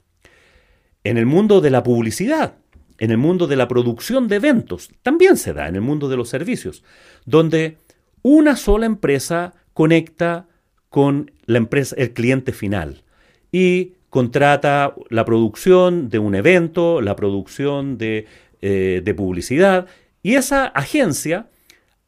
En 1.03 1.17
el 1.17 1.25
mundo 1.25 1.61
de 1.61 1.69
la 1.69 1.83
publicidad, 1.83 2.55
en 2.97 3.11
el 3.11 3.17
mundo 3.17 3.47
de 3.47 3.55
la 3.55 3.67
producción 3.67 4.27
de 4.27 4.37
eventos, 4.37 4.89
también 5.01 5.37
se 5.37 5.53
da 5.53 5.67
en 5.67 5.75
el 5.75 5.81
mundo 5.81 6.09
de 6.09 6.17
los 6.17 6.29
servicios, 6.29 6.83
donde 7.25 7.77
una 8.21 8.55
sola 8.55 8.85
empresa 8.85 9.53
conecta 9.73 10.47
con 10.89 11.31
la 11.45 11.57
empresa, 11.57 11.95
el 11.97 12.11
cliente 12.13 12.51
final. 12.51 13.03
Y 13.51 13.93
contrata 14.09 14.95
la 15.09 15.25
producción 15.25 16.09
de 16.09 16.19
un 16.19 16.35
evento, 16.35 17.01
la 17.01 17.15
producción 17.15 17.97
de, 17.97 18.25
eh, 18.61 19.13
publicidad, 19.15 19.87
y 20.21 20.35
esa 20.35 20.65
agencia 20.65 21.47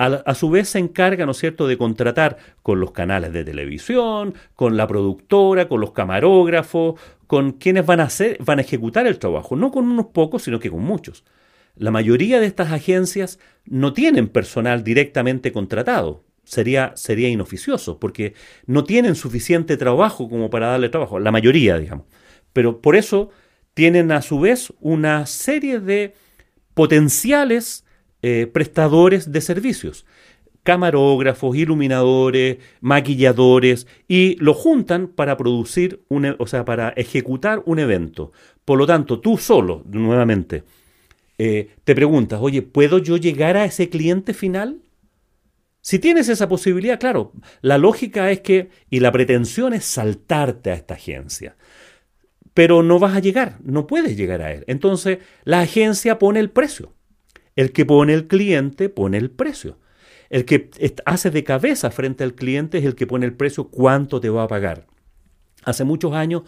a, 0.01 0.35
su 0.35 0.49
vez 0.49 0.69
se 0.69 0.79
encarga, 0.79 1.25
¿no 1.25 1.31
es 1.31 1.37
cierto?, 1.37 1.67
de 1.67 1.77
contratar 1.77 2.37
con 2.63 2.79
los 2.79 2.91
canales 2.91 3.33
de 3.33 3.43
televisión, 3.43 4.33
con 4.55 4.75
la 4.75 4.87
productora, 4.87 5.67
con 5.67 5.79
los 5.79 5.91
camarógrafos, 5.91 6.99
con 7.27 7.51
quienes 7.53 7.85
van 7.85 7.99
a, 7.99 8.03
hacer, 8.03 8.37
van 8.43 8.59
a 8.59 8.63
ejecutar 8.63 9.05
el 9.05 9.19
trabajo, 9.19 9.55
no 9.55 9.71
con 9.71 9.85
unos 9.85 10.07
pocos, 10.07 10.43
sino 10.43 10.59
que 10.59 10.71
con 10.71 10.81
muchos. 10.81 11.23
La 11.75 11.91
mayoría 11.91 12.39
de 12.39 12.47
estas 12.47 12.71
agencias 12.71 13.39
no 13.65 13.93
tienen 13.93 14.27
personal 14.27 14.83
directamente 14.83 15.51
contratado, 15.51 16.23
sería, 16.43 16.93
sería 16.95 17.29
inoficioso, 17.29 17.99
porque 17.99 18.33
no 18.65 18.83
tienen 18.83 19.15
suficiente 19.15 19.77
trabajo 19.77 20.27
como 20.29 20.49
para 20.49 20.67
darle 20.67 20.89
trabajo, 20.89 21.19
la 21.19 21.31
mayoría, 21.31 21.77
digamos. 21.77 22.07
Pero 22.53 22.81
por 22.81 22.95
eso 22.95 23.29
tienen 23.73 24.11
a 24.11 24.21
su 24.21 24.39
vez 24.39 24.73
una 24.79 25.25
serie 25.27 25.79
de 25.79 26.15
potenciales 26.73 27.85
eh, 28.21 28.47
prestadores 28.51 29.31
de 29.31 29.41
servicios, 29.41 30.05
camarógrafos, 30.63 31.55
iluminadores, 31.55 32.57
maquilladores, 32.81 33.87
y 34.07 34.35
lo 34.35 34.53
juntan 34.53 35.07
para 35.07 35.37
producir, 35.37 36.03
un, 36.07 36.25
e, 36.25 36.35
o 36.37 36.47
sea, 36.47 36.65
para 36.65 36.89
ejecutar 36.89 37.63
un 37.65 37.79
evento. 37.79 38.31
Por 38.65 38.77
lo 38.77 38.85
tanto, 38.85 39.19
tú 39.19 39.37
solo, 39.37 39.83
nuevamente, 39.87 40.63
eh, 41.37 41.69
te 41.83 41.95
preguntas, 41.95 42.39
oye, 42.41 42.61
¿puedo 42.61 42.99
yo 42.99 43.17
llegar 43.17 43.57
a 43.57 43.65
ese 43.65 43.89
cliente 43.89 44.33
final? 44.33 44.81
Si 45.81 45.97
tienes 45.97 46.29
esa 46.29 46.47
posibilidad, 46.47 46.99
claro, 46.99 47.33
la 47.61 47.79
lógica 47.79 48.29
es 48.29 48.41
que, 48.41 48.69
y 48.91 48.99
la 48.99 49.11
pretensión 49.11 49.73
es 49.73 49.83
saltarte 49.85 50.69
a 50.69 50.75
esta 50.75 50.93
agencia, 50.93 51.55
pero 52.53 52.83
no 52.83 52.99
vas 52.99 53.15
a 53.15 53.19
llegar, 53.19 53.57
no 53.63 53.87
puedes 53.87 54.15
llegar 54.15 54.43
a 54.43 54.53
él. 54.53 54.63
Entonces, 54.67 55.17
la 55.43 55.61
agencia 55.61 56.19
pone 56.19 56.39
el 56.39 56.51
precio. 56.51 56.93
El 57.55 57.71
que 57.71 57.85
pone 57.85 58.13
el 58.13 58.27
cliente 58.27 58.89
pone 58.89 59.17
el 59.17 59.31
precio. 59.31 59.77
El 60.29 60.45
que 60.45 60.69
hace 61.05 61.29
de 61.29 61.43
cabeza 61.43 61.91
frente 61.91 62.23
al 62.23 62.35
cliente 62.35 62.77
es 62.77 62.85
el 62.85 62.95
que 62.95 63.07
pone 63.07 63.25
el 63.25 63.33
precio, 63.33 63.65
cuánto 63.65 64.21
te 64.21 64.29
va 64.29 64.43
a 64.43 64.47
pagar. 64.47 64.87
Hace 65.63 65.83
muchos 65.83 66.13
años 66.13 66.41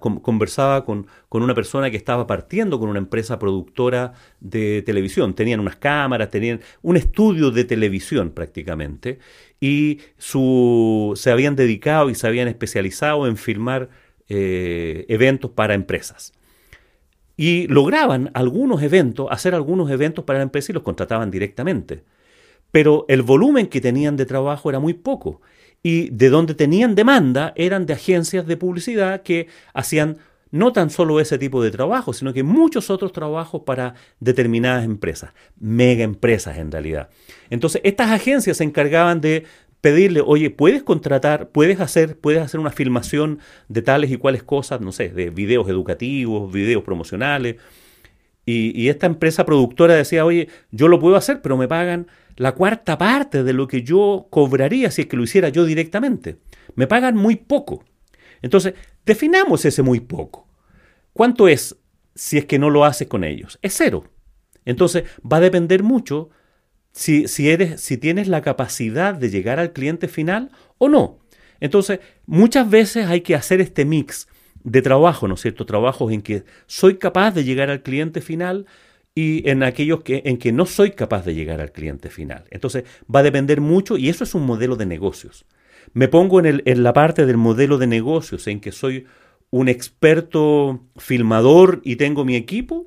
conversaba 0.00 0.84
con, 0.84 1.06
una 1.30 1.54
persona 1.54 1.90
que 1.92 1.96
estaba 1.96 2.26
partiendo 2.26 2.80
con 2.80 2.88
una 2.88 2.98
empresa 2.98 3.38
productora 3.38 4.14
de 4.40 4.82
televisión. 4.82 5.34
Tenían 5.34 5.60
unas 5.60 5.76
cámaras, 5.76 6.30
tenían 6.30 6.60
un 6.82 6.96
estudio 6.96 7.52
de 7.52 7.64
televisión 7.64 8.30
prácticamente 8.30 9.20
y 9.60 10.00
se 10.18 11.30
habían 11.30 11.54
dedicado 11.54 12.10
y 12.10 12.16
se 12.16 12.26
habían 12.26 12.48
especializado 12.48 13.28
en 13.28 13.36
filmar 13.36 13.90
eh, 14.28 15.04
eventos 15.08 15.52
para 15.52 15.74
empresas. 15.74 16.32
Y 17.36 17.66
lograban 17.68 18.30
algunos 18.34 18.82
eventos, 18.82 19.28
hacer 19.30 19.54
algunos 19.54 19.90
eventos 19.90 20.24
para 20.24 20.38
la 20.38 20.44
empresa 20.44 20.72
y 20.72 20.74
los 20.74 20.82
contrataban 20.82 21.30
directamente. 21.30 22.04
Pero 22.70 23.04
el 23.08 23.22
volumen 23.22 23.66
que 23.66 23.80
tenían 23.80 24.16
de 24.16 24.26
trabajo 24.26 24.70
era 24.70 24.80
muy 24.80 24.94
poco 24.94 25.40
y 25.82 26.10
de 26.10 26.30
donde 26.30 26.54
tenían 26.54 26.94
demanda 26.94 27.52
eran 27.56 27.86
de 27.86 27.94
agencias 27.94 28.46
de 28.46 28.56
publicidad 28.56 29.22
que 29.22 29.48
hacían 29.74 30.18
no 30.52 30.72
tan 30.72 30.90
solo 30.90 31.18
ese 31.18 31.38
tipo 31.38 31.62
de 31.62 31.70
trabajo, 31.70 32.12
sino 32.12 32.32
que 32.32 32.42
muchos 32.42 32.90
otros 32.90 33.12
trabajos 33.12 33.62
para 33.62 33.94
determinadas 34.20 34.84
empresas, 34.84 35.32
mega 35.58 36.04
empresas 36.04 36.58
en 36.58 36.70
realidad. 36.70 37.08
Entonces, 37.50 37.80
estas 37.84 38.10
agencias 38.10 38.58
se 38.58 38.64
encargaban 38.64 39.20
de 39.20 39.44
pedirle, 39.82 40.22
oye, 40.24 40.48
puedes 40.48 40.82
contratar, 40.82 41.50
puedes 41.50 41.80
hacer, 41.80 42.16
puedes 42.16 42.40
hacer 42.40 42.60
una 42.60 42.70
filmación 42.70 43.40
de 43.68 43.82
tales 43.82 44.10
y 44.10 44.16
cuales 44.16 44.42
cosas, 44.44 44.80
no 44.80 44.92
sé, 44.92 45.10
de 45.10 45.28
videos 45.28 45.68
educativos, 45.68 46.50
videos 46.50 46.84
promocionales. 46.84 47.56
Y, 48.46 48.80
y 48.80 48.88
esta 48.88 49.06
empresa 49.06 49.44
productora 49.44 49.94
decía, 49.94 50.24
oye, 50.24 50.48
yo 50.70 50.88
lo 50.88 51.00
puedo 51.00 51.16
hacer, 51.16 51.42
pero 51.42 51.56
me 51.56 51.68
pagan 51.68 52.06
la 52.36 52.52
cuarta 52.52 52.96
parte 52.96 53.42
de 53.42 53.52
lo 53.52 53.66
que 53.66 53.82
yo 53.82 54.28
cobraría 54.30 54.90
si 54.90 55.02
es 55.02 55.08
que 55.08 55.16
lo 55.16 55.24
hiciera 55.24 55.48
yo 55.48 55.64
directamente. 55.64 56.38
Me 56.76 56.86
pagan 56.86 57.16
muy 57.16 57.36
poco. 57.36 57.84
Entonces, 58.40 58.74
definamos 59.04 59.64
ese 59.64 59.82
muy 59.82 59.98
poco. 59.98 60.46
¿Cuánto 61.12 61.48
es 61.48 61.76
si 62.14 62.38
es 62.38 62.44
que 62.44 62.60
no 62.60 62.70
lo 62.70 62.84
haces 62.84 63.08
con 63.08 63.24
ellos? 63.24 63.58
Es 63.62 63.74
cero. 63.76 64.04
Entonces, 64.64 65.04
va 65.20 65.38
a 65.38 65.40
depender 65.40 65.82
mucho 65.82 66.30
si, 66.92 67.28
si, 67.28 67.50
eres, 67.50 67.80
si 67.80 67.96
tienes 67.96 68.28
la 68.28 68.42
capacidad 68.42 69.14
de 69.14 69.30
llegar 69.30 69.58
al 69.58 69.72
cliente 69.72 70.08
final 70.08 70.50
o 70.78 70.88
no. 70.88 71.18
Entonces, 71.60 72.00
muchas 72.26 72.68
veces 72.68 73.06
hay 73.06 73.20
que 73.20 73.34
hacer 73.34 73.60
este 73.60 73.84
mix 73.84 74.28
de 74.64 74.82
trabajo, 74.82 75.28
¿no 75.28 75.34
es 75.34 75.40
cierto? 75.40 75.66
Trabajos 75.66 76.12
en 76.12 76.22
que 76.22 76.44
soy 76.66 76.98
capaz 76.98 77.32
de 77.32 77.44
llegar 77.44 77.70
al 77.70 77.82
cliente 77.82 78.20
final, 78.20 78.66
y 79.14 79.48
en 79.48 79.62
aquellos 79.62 80.02
que, 80.02 80.22
en 80.24 80.38
que 80.38 80.52
no 80.52 80.66
soy 80.66 80.92
capaz 80.92 81.24
de 81.24 81.34
llegar 81.34 81.60
al 81.60 81.72
cliente 81.72 82.08
final. 82.08 82.44
Entonces 82.50 82.84
va 83.14 83.20
a 83.20 83.24
depender 83.24 83.60
mucho 83.60 83.96
y 83.96 84.08
eso 84.08 84.24
es 84.24 84.34
un 84.34 84.46
modelo 84.46 84.76
de 84.76 84.86
negocios. 84.86 85.44
Me 85.92 86.08
pongo 86.08 86.40
en, 86.40 86.46
el, 86.46 86.62
en 86.64 86.82
la 86.82 86.92
parte 86.92 87.26
del 87.26 87.36
modelo 87.36 87.78
de 87.78 87.86
negocios 87.86 88.46
en 88.46 88.60
que 88.60 88.72
soy 88.72 89.06
un 89.50 89.68
experto 89.68 90.80
filmador 90.96 91.82
y 91.84 91.96
tengo 91.96 92.24
mi 92.24 92.36
equipo 92.36 92.86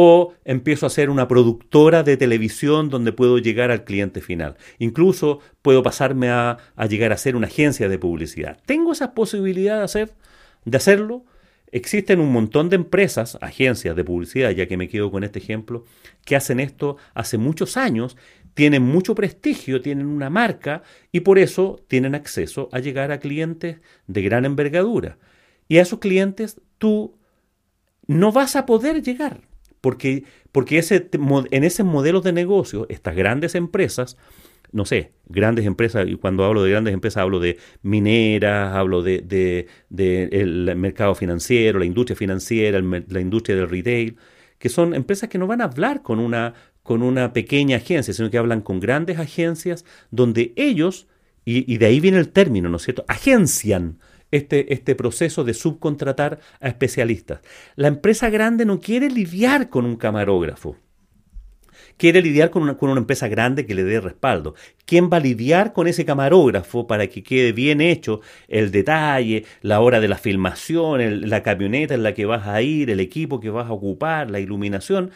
o 0.00 0.32
empiezo 0.44 0.86
a 0.86 0.90
ser 0.90 1.10
una 1.10 1.26
productora 1.26 2.04
de 2.04 2.16
televisión 2.16 2.88
donde 2.88 3.10
puedo 3.10 3.38
llegar 3.38 3.72
al 3.72 3.82
cliente 3.82 4.20
final. 4.20 4.56
Incluso 4.78 5.40
puedo 5.60 5.82
pasarme 5.82 6.30
a, 6.30 6.58
llegar 6.88 7.10
a 7.10 7.16
ser 7.16 7.34
una 7.34 7.48
agencia 7.48 7.88
de 7.88 7.98
publicidad. 7.98 8.60
¿Tengo 8.64 8.92
esa 8.92 9.12
posibilidad 9.12 9.78
de, 9.78 9.82
hacer, 9.82 10.14
de 10.64 10.76
hacerlo? 10.76 11.24
Existen 11.72 12.20
un 12.20 12.30
montón 12.30 12.68
de 12.68 12.76
empresas, 12.76 13.38
agencias 13.40 13.96
de 13.96 14.04
publicidad, 14.04 14.50
ya 14.52 14.68
que 14.68 14.76
me 14.76 14.88
quedo 14.88 15.10
con 15.10 15.24
este 15.24 15.40
ejemplo, 15.40 15.84
que 16.24 16.36
hacen 16.36 16.60
esto 16.60 16.96
hace 17.12 17.36
muchos 17.36 17.76
años, 17.76 18.16
tienen 18.54 18.84
mucho 18.84 19.16
prestigio, 19.16 19.80
tienen 19.80 20.06
una 20.06 20.30
marca 20.30 20.84
y 21.10 21.20
por 21.22 21.40
eso 21.40 21.84
tienen 21.88 22.14
acceso 22.14 22.68
a 22.70 22.78
llegar 22.78 23.10
a 23.10 23.18
clientes 23.18 23.80
de 24.06 24.22
gran 24.22 24.44
envergadura. 24.44 25.18
Y 25.66 25.78
a 25.78 25.82
esos 25.82 25.98
clientes 25.98 26.60
tú 26.78 27.18
no 28.06 28.30
vas 28.30 28.54
a 28.54 28.64
poder 28.64 29.02
llegar, 29.02 29.47
porque, 29.80 30.24
porque 30.52 30.78
ese, 30.78 31.08
en 31.50 31.64
ese 31.64 31.84
modelo 31.84 32.20
de 32.20 32.32
negocio, 32.32 32.86
estas 32.88 33.16
grandes 33.16 33.54
empresas 33.54 34.16
no 34.72 34.84
sé, 34.84 35.12
grandes 35.26 35.66
empresas, 35.66 36.06
y 36.08 36.16
cuando 36.16 36.44
hablo 36.44 36.62
de 36.62 36.70
grandes 36.70 36.94
empresas 36.94 37.22
hablo 37.22 37.40
de 37.40 37.58
mineras, 37.82 38.74
hablo 38.74 39.02
de, 39.02 39.22
de, 39.88 40.28
el 40.30 40.76
mercado 40.76 41.14
financiero, 41.14 41.78
la 41.78 41.84
industria 41.84 42.16
financiera, 42.16 42.80
la 42.80 43.20
industria 43.20 43.56
del 43.56 43.68
retail, 43.68 44.16
que 44.58 44.68
son 44.68 44.94
empresas 44.94 45.28
que 45.28 45.38
no 45.38 45.46
van 45.46 45.60
a 45.60 45.64
hablar 45.64 46.02
con 46.02 46.18
una, 46.18 46.54
con 46.82 47.02
una 47.02 47.32
pequeña 47.32 47.76
agencia, 47.76 48.12
sino 48.12 48.30
que 48.30 48.38
hablan 48.38 48.60
con 48.60 48.80
grandes 48.80 49.18
agencias 49.18 49.84
donde 50.10 50.52
ellos, 50.56 51.06
y, 51.44 51.72
y 51.72 51.78
de 51.78 51.86
ahí 51.86 52.00
viene 52.00 52.18
el 52.18 52.28
término, 52.28 52.68
¿no 52.68 52.76
es 52.76 52.82
cierto?, 52.82 53.04
agencian 53.08 53.98
este, 54.30 54.72
este, 54.72 54.94
proceso 54.94 55.44
de 55.44 55.54
subcontratar 55.54 56.40
a 56.60 56.68
especialistas. 56.68 57.40
La 57.76 57.88
empresa 57.88 58.30
grande 58.30 58.64
no 58.64 58.80
quiere 58.80 59.10
lidiar 59.10 59.68
con 59.68 59.84
un 59.84 59.96
camarógrafo 59.96 60.76
quiere 61.98 62.22
lidiar 62.22 62.50
con 62.50 62.62
una, 62.62 62.78
con 62.78 62.88
una, 62.88 63.00
empresa 63.00 63.28
grande 63.28 63.66
que 63.66 63.74
le 63.74 63.84
dé 63.84 64.00
respaldo. 64.00 64.54
¿Quién 64.86 65.10
va 65.12 65.18
a 65.18 65.20
lidiar 65.20 65.74
con 65.74 65.86
ese 65.86 66.06
camarógrafo 66.06 66.86
para 66.86 67.08
que 67.08 67.22
quede 67.22 67.52
bien 67.52 67.82
hecho 67.82 68.22
el 68.46 68.70
detalle, 68.70 69.44
la 69.60 69.80
hora 69.80 70.00
de 70.00 70.08
la 70.08 70.16
filmación, 70.16 71.28
la 71.28 71.42
camioneta 71.42 71.94
en 71.94 72.02
la 72.02 72.14
que 72.14 72.24
vas 72.24 72.46
a 72.46 72.62
ir, 72.62 72.88
el 72.88 73.00
equipo 73.00 73.40
que 73.40 73.50
vas 73.50 73.68
a 73.68 73.72
ocupar, 73.72 74.30
la 74.30 74.40
iluminación? 74.40 75.10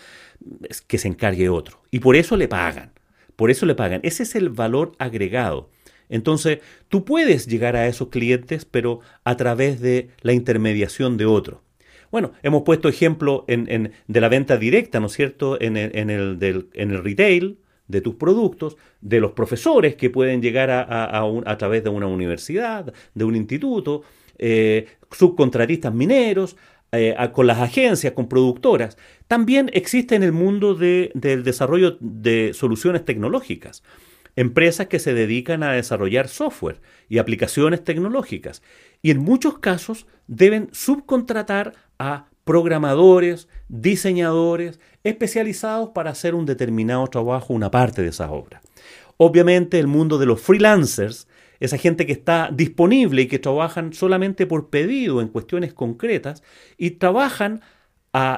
Que 0.86 0.98
se 0.98 1.08
encargue 1.08 1.48
otro. 1.48 1.80
Y 1.90 2.00
por 2.00 2.16
eso 2.16 2.36
le 2.36 2.48
pagan. 2.48 2.92
Por 3.36 3.50
eso 3.50 3.64
le 3.64 3.74
pagan. 3.74 4.00
Ese 4.02 4.24
es 4.24 4.34
el 4.34 4.50
valor 4.50 4.92
agregado. 4.98 5.70
Entonces, 6.08 6.60
tú 6.88 7.04
puedes 7.04 7.46
llegar 7.46 7.76
a 7.76 7.86
esos 7.86 8.08
clientes, 8.08 8.64
pero 8.64 9.00
a 9.24 9.36
través 9.36 9.80
de 9.80 10.10
la 10.20 10.32
intermediación 10.32 11.16
de 11.16 11.26
otro. 11.26 11.62
Bueno, 12.10 12.32
hemos 12.42 12.62
puesto 12.62 12.90
ejemplo 12.90 13.46
en, 13.48 13.92
de 14.06 14.20
la 14.20 14.28
venta 14.28 14.58
directa, 14.58 15.00
¿no 15.00 15.06
es 15.06 15.14
cierto?, 15.14 15.58
en 15.60 15.78
el, 15.78 15.96
en 15.96 16.10
el, 16.10 17.02
retail 17.02 17.58
de 17.88 18.02
tus 18.02 18.16
productos, 18.16 18.76
de 19.00 19.18
los 19.18 19.32
profesores 19.32 19.96
que 19.96 20.10
pueden 20.10 20.42
llegar 20.42 20.70
a, 20.70 21.22
a, 21.46 21.58
través 21.58 21.82
de 21.82 21.88
una 21.88 22.06
universidad, 22.06 22.92
de 23.14 23.24
un 23.24 23.34
instituto, 23.34 24.02
eh, 24.36 24.88
subcontratistas 25.10 25.94
mineros, 25.94 26.56
eh, 26.92 27.16
con 27.32 27.46
las 27.46 27.58
agencias, 27.58 28.12
con 28.12 28.28
productoras. 28.28 28.98
También 29.26 29.70
existe 29.72 30.14
en 30.14 30.22
el 30.22 30.32
mundo 30.32 30.74
del 30.74 31.42
desarrollo 31.42 31.96
de 32.00 32.52
soluciones 32.52 33.06
tecnológicas 33.06 33.82
empresas 34.36 34.86
que 34.86 34.98
se 34.98 35.14
dedican 35.14 35.62
a 35.62 35.72
desarrollar 35.72 36.28
software 36.28 36.80
y 37.08 37.18
aplicaciones 37.18 37.84
tecnológicas. 37.84 38.62
Y 39.02 39.10
en 39.10 39.18
muchos 39.18 39.58
casos 39.58 40.06
deben 40.26 40.68
subcontratar 40.72 41.74
a 41.98 42.26
programadores, 42.44 43.48
diseñadores, 43.68 44.80
especializados 45.04 45.90
para 45.90 46.10
hacer 46.10 46.34
un 46.34 46.46
determinado 46.46 47.06
trabajo, 47.06 47.54
una 47.54 47.70
parte 47.70 48.02
de 48.02 48.08
esa 48.08 48.30
obra. 48.30 48.60
Obviamente 49.16 49.78
el 49.78 49.86
mundo 49.86 50.18
de 50.18 50.26
los 50.26 50.40
freelancers, 50.40 51.28
esa 51.60 51.78
gente 51.78 52.06
que 52.06 52.12
está 52.12 52.50
disponible 52.52 53.22
y 53.22 53.28
que 53.28 53.38
trabajan 53.38 53.92
solamente 53.92 54.46
por 54.46 54.68
pedido 54.70 55.20
en 55.20 55.28
cuestiones 55.28 55.72
concretas 55.72 56.42
y 56.76 56.92
trabajan, 56.92 57.60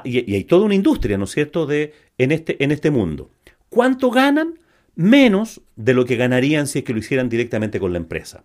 y, 0.04 0.35
hay 0.35 0.44
toda 0.44 0.66
una 0.66 0.74
industria, 0.74 1.16
¿no 1.16 1.24
es 1.24 1.30
cierto?, 1.30 1.64
de, 1.64 1.94
en, 2.18 2.33
este, 2.33 2.62
en 2.62 2.70
este 2.70 2.90
mundo. 2.90 3.30
¿Cuánto 3.70 4.11
ganan? 4.11 4.59
Menos 4.96 5.61
de 5.76 5.94
lo 5.94 6.04
que 6.04 6.16
ganarían 6.16 6.66
si 6.66 6.80
es 6.80 6.85
que 6.85 6.92
lo 6.92 6.98
hicieran 7.00 7.28
directamente 7.28 7.80
con 7.80 7.92
la 7.92 7.98
empresa. 7.98 8.44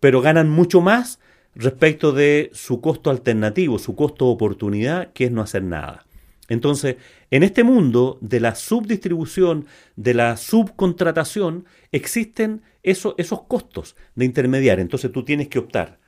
Pero 0.00 0.20
ganan 0.20 0.48
mucho 0.48 0.80
más 0.80 1.20
respecto 1.54 2.12
de 2.12 2.50
su 2.54 2.80
costo 2.80 3.10
alternativo, 3.10 3.78
su 3.78 3.94
costo 3.94 4.26
oportunidad, 4.26 5.12
que 5.12 5.26
es 5.26 5.30
no 5.30 5.42
hacer 5.42 5.62
nada. 5.62 6.06
Entonces, 6.48 6.96
en 7.30 7.42
este 7.44 7.62
mundo 7.62 8.18
de 8.20 8.40
la 8.40 8.54
subdistribución, 8.54 9.66
de 9.96 10.14
la 10.14 10.36
subcontratación, 10.36 11.64
existen 11.92 12.62
esos 12.82 13.14
costos 13.46 13.94
de 14.16 14.24
intermediar. 14.24 14.80
Entonces 14.80 15.12
tú 15.12 15.24
tienes 15.24 15.48
que 15.48 15.60
optar 15.60 16.00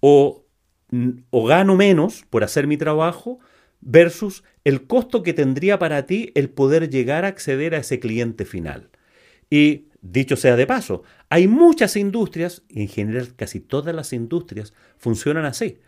o, 0.00 0.44
o 1.30 1.44
gano 1.46 1.76
menos 1.76 2.24
por 2.28 2.44
hacer 2.44 2.66
mi 2.66 2.76
trabajo 2.76 3.38
versus 3.80 4.42
el 4.64 4.86
costo 4.86 5.22
que 5.22 5.32
tendría 5.32 5.78
para 5.78 6.06
ti 6.06 6.32
el 6.34 6.50
poder 6.50 6.90
llegar 6.90 7.24
a 7.24 7.28
acceder 7.28 7.74
a 7.74 7.78
ese 7.78 8.00
cliente 8.00 8.44
final. 8.44 8.90
Y 9.50 9.86
Dicho 10.06 10.36
sea 10.36 10.54
de 10.54 10.66
paso, 10.66 11.02
hay 11.30 11.48
muchas 11.48 11.96
industrias, 11.96 12.62
y 12.68 12.82
en 12.82 12.88
general 12.88 13.34
casi 13.36 13.58
todas 13.58 13.94
las 13.94 14.12
industrias 14.12 14.74
funcionan 14.98 15.46
así. 15.46 15.78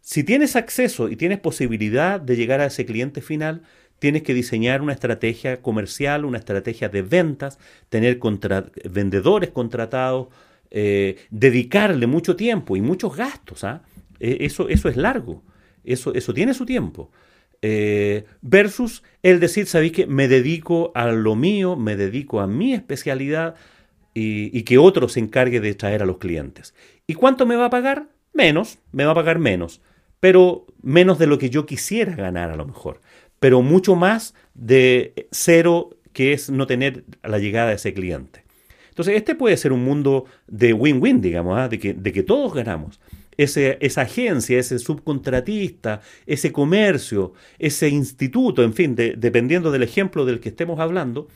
Si 0.00 0.22
tienes 0.22 0.54
acceso 0.54 1.08
y 1.08 1.16
tienes 1.16 1.40
posibilidad 1.40 2.20
de 2.20 2.36
llegar 2.36 2.60
a 2.60 2.66
ese 2.66 2.86
cliente 2.86 3.20
final, 3.20 3.62
tienes 3.98 4.22
que 4.22 4.32
diseñar 4.32 4.80
una 4.80 4.92
estrategia 4.92 5.60
comercial, 5.60 6.24
una 6.24 6.38
estrategia 6.38 6.88
de 6.88 7.02
ventas, 7.02 7.58
tener 7.88 8.20
vendedores 8.88 9.50
contratados, 9.50 10.28
eh, 10.70 11.16
dedicarle 11.30 12.06
mucho 12.06 12.36
tiempo 12.36 12.76
y 12.76 12.80
muchos 12.80 13.16
gastos. 13.16 13.64
¿ah? 13.64 13.82
E, 14.20 14.46
eso, 14.46 14.68
eso 14.68 14.88
es 14.88 14.96
largo, 14.96 15.42
eso, 15.82 16.14
eso 16.14 16.32
tiene 16.32 16.54
su 16.54 16.64
tiempo. 16.64 17.10
Eh, 17.62 18.24
versus 18.40 19.02
el 19.22 19.40
decir, 19.40 19.66
¿sabéis 19.66 19.92
que 19.92 20.06
me 20.06 20.28
dedico 20.28 20.92
a 20.94 21.10
lo 21.10 21.34
mío, 21.34 21.76
me 21.76 21.96
dedico 21.96 22.40
a 22.40 22.46
mi 22.46 22.72
especialidad 22.72 23.56
y, 24.14 24.62
que 24.62 24.78
otro 24.78 25.08
se 25.08 25.20
encargue 25.20 25.60
de 25.60 25.74
traer 25.74 26.02
a 26.02 26.06
los 26.06 26.18
clientes? 26.18 26.74
¿Y 27.06 27.14
cuánto 27.14 27.46
me 27.46 27.56
va 27.56 27.66
a 27.66 27.70
pagar? 27.70 28.08
menos, 28.38 28.78
me 28.92 29.04
va 29.04 29.12
a 29.12 29.16
pagar 29.16 29.38
menos, 29.38 29.82
pero 30.20 30.66
menos 30.80 31.18
de 31.18 31.26
lo 31.26 31.38
que 31.38 31.50
yo 31.50 31.66
quisiera 31.66 32.14
ganar 32.14 32.50
a 32.50 32.56
lo 32.56 32.66
mejor, 32.66 33.00
pero 33.40 33.62
mucho 33.62 33.96
más 33.96 34.34
de 34.54 35.28
cero 35.30 35.90
que 36.12 36.32
es 36.32 36.48
no 36.48 36.66
tener 36.66 37.04
la 37.22 37.38
llegada 37.38 37.70
de 37.70 37.74
ese 37.74 37.92
cliente. 37.92 38.44
Entonces, 38.90 39.16
este 39.16 39.34
puede 39.34 39.56
ser 39.56 39.72
un 39.72 39.84
mundo 39.84 40.24
de 40.46 40.72
win-win, 40.72 41.20
digamos, 41.20 41.58
¿ah? 41.58 41.68
de, 41.68 41.78
que, 41.78 41.94
de 41.94 42.12
que 42.12 42.22
todos 42.22 42.52
ganamos. 42.54 43.00
Ese, 43.38 43.78
esa 43.80 44.02
agencia, 44.02 44.58
ese 44.58 44.78
subcontratista, 44.78 46.02
ese 46.26 46.52
comercio, 46.52 47.32
ese 47.58 47.88
instituto, 47.88 48.62
en 48.62 48.74
fin, 48.74 48.94
dependiendo 48.94 49.70
del 49.70 49.84
ejemplo 49.84 50.26
del 50.26 50.40
que 50.40 50.50
estemos 50.50 50.78
hablando, 50.80 51.28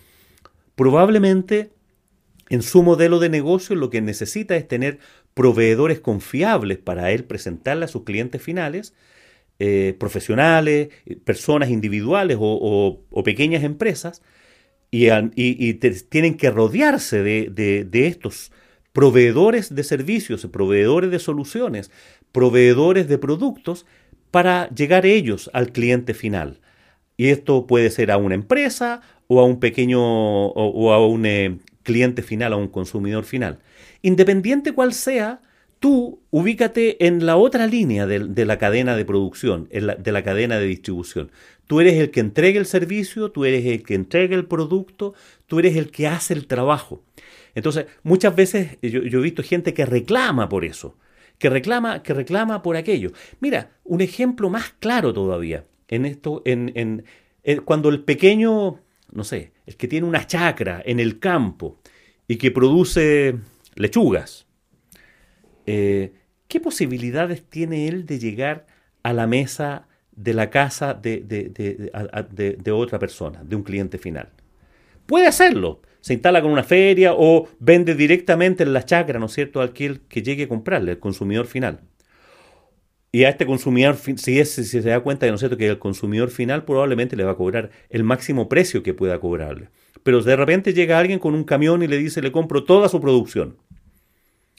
probablemente 0.74 1.70
en 2.50 2.60
su 2.60 2.82
modelo 2.82 3.18
de 3.18 3.30
negocio 3.30 3.74
lo 3.74 3.88
que 3.88 4.02
necesita 4.02 4.56
es 4.56 4.68
tener 4.68 4.98
proveedores 5.32 6.00
confiables 6.00 6.76
para 6.76 7.10
él 7.12 7.24
presentarle 7.24 7.86
a 7.86 7.88
sus 7.88 8.02
clientes 8.02 8.42
finales, 8.42 8.92
eh, 9.58 9.96
profesionales, 9.98 10.90
personas 11.24 11.70
individuales 11.70 12.36
o 12.40 13.22
pequeñas 13.24 13.62
empresas, 13.62 14.22
y, 14.92 15.74
tienen 16.10 16.36
que 16.36 16.50
rodearse 16.50 17.22
de, 17.22 17.88
estos 18.06 18.52
proveedores 18.92 19.74
de 19.74 19.84
servicios, 19.84 20.46
proveedores 20.46 21.10
de 21.10 21.18
soluciones, 21.18 21.90
proveedores 22.30 23.08
de 23.08 23.18
productos 23.18 23.86
para 24.30 24.68
llegar 24.70 25.06
ellos 25.06 25.50
al 25.52 25.72
cliente 25.72 26.14
final. 26.14 26.60
Y 27.16 27.28
esto 27.28 27.66
puede 27.66 27.90
ser 27.90 28.10
a 28.10 28.16
una 28.16 28.34
empresa 28.34 29.00
o 29.28 29.40
a 29.40 29.44
un 29.44 29.60
pequeño 29.60 30.00
o, 30.02 30.92
a 30.92 31.06
un 31.06 31.26
eh, 31.26 31.58
cliente 31.82 32.22
final, 32.22 32.52
a 32.52 32.56
un 32.56 32.68
consumidor 32.68 33.24
final. 33.24 33.60
Independiente 34.02 34.72
cual 34.72 34.92
sea, 34.92 35.40
tú 35.78 36.20
ubícate 36.30 37.06
en 37.06 37.26
la 37.26 37.36
otra 37.36 37.66
línea 37.66 38.06
de, 38.06 38.44
la 38.44 38.58
cadena 38.58 38.96
de 38.96 39.04
producción, 39.04 39.68
de 39.70 40.12
la 40.12 40.22
cadena 40.22 40.58
de 40.58 40.66
distribución. 40.66 41.30
Tú 41.66 41.80
eres 41.80 41.94
el 41.94 42.10
que 42.10 42.20
entrega 42.20 42.58
el 42.58 42.66
servicio, 42.66 43.30
tú 43.30 43.44
eres 43.44 43.64
el 43.66 43.82
que 43.82 43.94
entrega 43.94 44.34
el 44.36 44.46
producto, 44.46 45.14
tú 45.46 45.58
eres 45.58 45.76
el 45.76 45.90
que 45.90 46.06
hace 46.06 46.34
el 46.34 46.46
trabajo. 46.46 47.02
Entonces, 47.54 47.86
muchas 48.02 48.34
veces 48.34 48.78
yo, 48.82 49.00
he 49.00 49.22
visto 49.22 49.42
gente 49.42 49.74
que 49.74 49.84
reclama 49.86 50.48
por 50.48 50.64
eso, 50.64 50.96
que 51.38 51.50
reclama, 51.50 52.02
que 52.02 52.14
reclama 52.14 52.62
por 52.62 52.76
aquello. 52.76 53.12
Mira, 53.40 53.70
un 53.84 54.00
ejemplo 54.00 54.50
más 54.50 54.74
claro 54.78 55.12
todavía 55.12 55.64
en 55.88 56.06
esto, 56.06 56.42
en, 56.44 57.04
cuando 57.64 57.88
el 57.88 58.04
pequeño, 58.04 58.80
no 59.12 59.24
sé, 59.24 59.52
el 59.66 59.76
que 59.76 59.88
tiene 59.88 60.06
una 60.06 60.26
chacra 60.26 60.82
en 60.84 61.00
el 61.00 61.18
campo 61.18 61.78
y 62.26 62.36
que 62.36 62.50
produce 62.50 63.36
lechugas, 63.74 64.46
eh, 65.66 66.12
¿qué 66.48 66.60
posibilidades 66.60 67.44
tiene 67.44 67.88
él 67.88 68.06
de 68.06 68.18
llegar 68.18 68.66
a 69.02 69.12
la 69.12 69.26
mesa 69.26 69.88
de 70.14 70.34
la 70.34 70.50
casa 70.50 70.94
de, 70.94 71.20
de, 71.20 72.72
otra 72.72 72.98
persona, 72.98 73.42
de 73.42 73.56
un 73.56 73.62
cliente 73.62 73.98
final. 73.98 74.30
Puede 75.06 75.26
hacerlo. 75.26 75.80
Se 76.02 76.12
instala 76.12 76.42
con 76.42 76.50
una 76.50 76.64
feria 76.64 77.14
o 77.14 77.48
vende 77.60 77.94
directamente 77.94 78.64
en 78.64 78.72
la 78.72 78.84
chacra, 78.84 79.20
¿no 79.20 79.26
es 79.26 79.32
cierto?, 79.32 79.60
al 79.60 79.72
que, 79.72 80.00
llegue 80.22 80.42
a 80.42 80.48
comprarle, 80.48 80.92
el 80.92 80.98
consumidor 80.98 81.46
final. 81.46 81.80
Y 83.12 83.22
a 83.24 83.28
este 83.28 83.46
consumidor, 83.46 83.96
si, 83.96 84.40
es, 84.40 84.50
si 84.50 84.64
se 84.64 84.80
da 84.82 85.00
cuenta, 85.00 85.26
¿no 85.28 85.34
es 85.34 85.40
cierto?, 85.40 85.56
que 85.56 85.68
el 85.68 85.78
consumidor 85.78 86.30
final 86.30 86.64
probablemente 86.64 87.14
le 87.14 87.22
va 87.22 87.30
a 87.30 87.36
cobrar 87.36 87.70
el 87.88 88.02
máximo 88.02 88.48
precio 88.48 88.82
que 88.82 88.94
pueda 88.94 89.20
cobrarle. 89.20 89.68
Pero 90.02 90.20
de 90.22 90.34
repente 90.34 90.74
llega 90.74 90.98
alguien 90.98 91.20
con 91.20 91.34
un 91.34 91.44
camión 91.44 91.84
y 91.84 91.86
le 91.86 91.98
dice, 91.98 92.20
le 92.20 92.32
compro 92.32 92.64
toda 92.64 92.88
su 92.88 93.00
producción. 93.00 93.56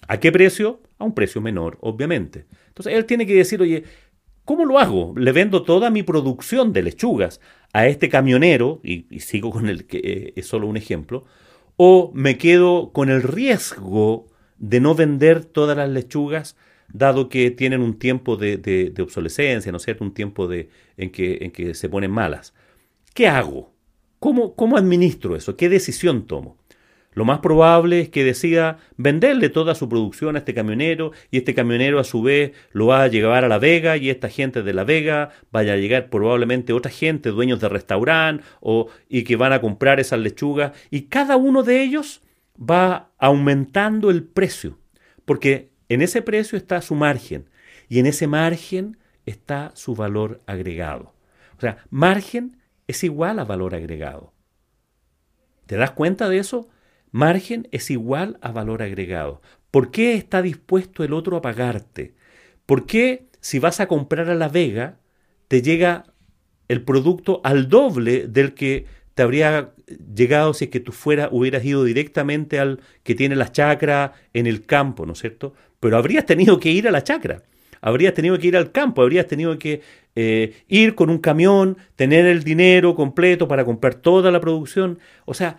¿A 0.07 0.21
qué 0.21 0.31
precio? 0.31 0.81
A 0.97 1.03
un 1.03 1.13
precio 1.13 1.41
menor, 1.41 1.77
obviamente. 1.81 2.45
Entonces 2.69 2.93
él 2.93 3.05
tiene 3.05 3.27
que 3.27 3.35
decir, 3.35 3.61
oye, 3.61 3.83
¿Cómo 4.45 4.65
lo 4.65 4.77
hago? 4.77 5.13
Le 5.15 5.31
vendo 5.31 5.63
toda 5.63 5.89
mi 5.89 6.03
producción 6.03 6.73
de 6.73 6.83
lechugas 6.83 7.39
a 7.73 7.87
este 7.87 8.07
camionero, 8.07 8.79
y, 8.83 9.05
sigo 9.19 9.49
con 9.49 9.67
el 9.67 9.85
que 9.85 9.97
eh, 9.97 10.33
es 10.35 10.47
solo 10.47 10.67
un 10.67 10.77
ejemplo, 10.77 11.25
o 11.75 12.11
me 12.13 12.37
quedo 12.37 12.91
con 12.93 13.09
el 13.09 13.23
riesgo 13.23 14.27
de 14.59 14.79
no 14.79 14.93
vender 14.95 15.43
todas 15.43 15.75
las 15.75 15.89
lechugas, 15.89 16.55
dado 16.87 17.29
que 17.29 17.49
tienen 17.49 17.81
un 17.81 17.97
tiempo 17.97 18.37
de, 18.37 18.93
obsolescencia, 19.01 19.71
¿no 19.71 19.77
es 19.77 19.83
cierto? 19.83 20.03
Un 20.03 20.13
tiempo 20.13 20.47
de, 20.47 20.69
en, 20.97 21.09
que, 21.11 21.39
en 21.41 21.51
que 21.51 21.73
se 21.73 21.89
ponen 21.89 22.11
malas. 22.11 22.53
¿Qué 23.15 23.27
hago? 23.27 23.73
¿Cómo, 24.19 24.55
¿Cómo 24.55 24.77
administro 24.77 25.35
eso? 25.35 25.57
¿Qué 25.57 25.67
decisión 25.67 26.27
tomo? 26.27 26.57
Lo 27.13 27.25
más 27.25 27.39
probable 27.39 28.01
es 28.01 28.09
que 28.09 28.23
decida 28.23 28.77
venderle 28.97 29.49
toda 29.49 29.75
su 29.75 29.89
producción 29.89 30.35
a 30.35 30.39
este 30.39 30.53
camionero 30.53 31.11
y 31.31 31.37
este 31.37 31.53
camionero 31.53 31.99
a 31.99 32.03
su 32.03 32.21
vez 32.21 32.53
lo 32.71 32.87
va 32.87 33.03
a 33.03 33.07
llevar 33.07 33.45
a 33.45 33.47
La 33.47 33.59
Vega 33.59 33.97
y 33.97 34.09
esta 34.09 34.29
gente 34.29 34.63
de 34.63 34.73
La 34.73 34.83
Vega 34.83 35.29
vaya 35.51 35.73
a 35.73 35.77
llegar 35.77 36.09
probablemente 36.09 36.73
otra 36.73 36.91
gente, 36.91 37.29
dueños 37.29 37.59
de 37.59 37.69
restaurante 37.69 38.43
o, 38.61 38.87
y 39.09 39.23
que 39.23 39.35
van 39.35 39.53
a 39.53 39.61
comprar 39.61 39.99
esas 39.99 40.19
lechugas 40.19 40.73
y 40.89 41.03
cada 41.03 41.37
uno 41.37 41.63
de 41.63 41.83
ellos 41.83 42.21
va 42.57 43.11
aumentando 43.17 44.09
el 44.09 44.23
precio 44.23 44.79
porque 45.25 45.71
en 45.89 46.01
ese 46.01 46.21
precio 46.21 46.57
está 46.57 46.81
su 46.81 46.95
margen 46.95 47.49
y 47.89 47.99
en 47.99 48.05
ese 48.05 48.27
margen 48.27 48.97
está 49.25 49.71
su 49.75 49.95
valor 49.95 50.41
agregado. 50.45 51.13
O 51.57 51.61
sea, 51.61 51.77
margen 51.89 52.57
es 52.87 53.03
igual 53.03 53.39
a 53.39 53.45
valor 53.45 53.75
agregado. 53.75 54.33
¿Te 55.65 55.77
das 55.77 55.91
cuenta 55.91 56.27
de 56.29 56.39
eso? 56.39 56.67
Margen 57.13 57.67
es 57.71 57.91
igual 57.91 58.39
a 58.41 58.51
valor 58.51 58.81
agregado. 58.81 59.41
¿Por 59.69 59.91
qué 59.91 60.15
está 60.15 60.41
dispuesto 60.41 61.03
el 61.03 61.13
otro 61.13 61.37
a 61.37 61.41
pagarte? 61.43 62.15
¿Por 62.65 62.87
qué 62.87 63.27
si 63.39 63.59
vas 63.59 63.79
a 63.79 63.87
comprar 63.87 64.31
a 64.31 64.35
La 64.35 64.49
Vega 64.49 64.97
te 65.47 65.61
llega 65.61 66.05
el 66.67 66.81
producto 66.81 67.39
al 67.43 67.69
doble 67.69 68.27
del 68.27 68.55
que 68.55 68.87
te 69.13 69.21
habría 69.21 69.73
llegado 70.15 70.55
si 70.55 70.65
es 70.65 70.71
que 70.71 70.79
tú 70.79 70.91
fuera, 70.91 71.29
hubieras 71.31 71.63
ido 71.63 71.83
directamente 71.83 72.59
al 72.59 72.79
que 73.03 73.13
tiene 73.13 73.35
la 73.35 73.51
chacra 73.51 74.13
en 74.33 74.47
el 74.47 74.65
campo, 74.65 75.05
¿no 75.05 75.13
es 75.13 75.19
cierto? 75.19 75.53
Pero 75.79 75.97
habrías 75.97 76.25
tenido 76.25 76.59
que 76.59 76.71
ir 76.71 76.87
a 76.87 76.91
la 76.91 77.03
chacra, 77.03 77.43
habrías 77.79 78.15
tenido 78.15 78.39
que 78.39 78.47
ir 78.47 78.57
al 78.57 78.71
campo, 78.71 79.03
habrías 79.03 79.27
tenido 79.27 79.59
que 79.59 79.81
eh, 80.15 80.63
ir 80.67 80.95
con 80.95 81.11
un 81.11 81.19
camión, 81.19 81.77
tener 81.95 82.25
el 82.25 82.43
dinero 82.43 82.95
completo 82.95 83.47
para 83.47 83.65
comprar 83.65 83.93
toda 83.95 84.31
la 84.31 84.39
producción. 84.39 84.97
O 85.25 85.35
sea, 85.35 85.57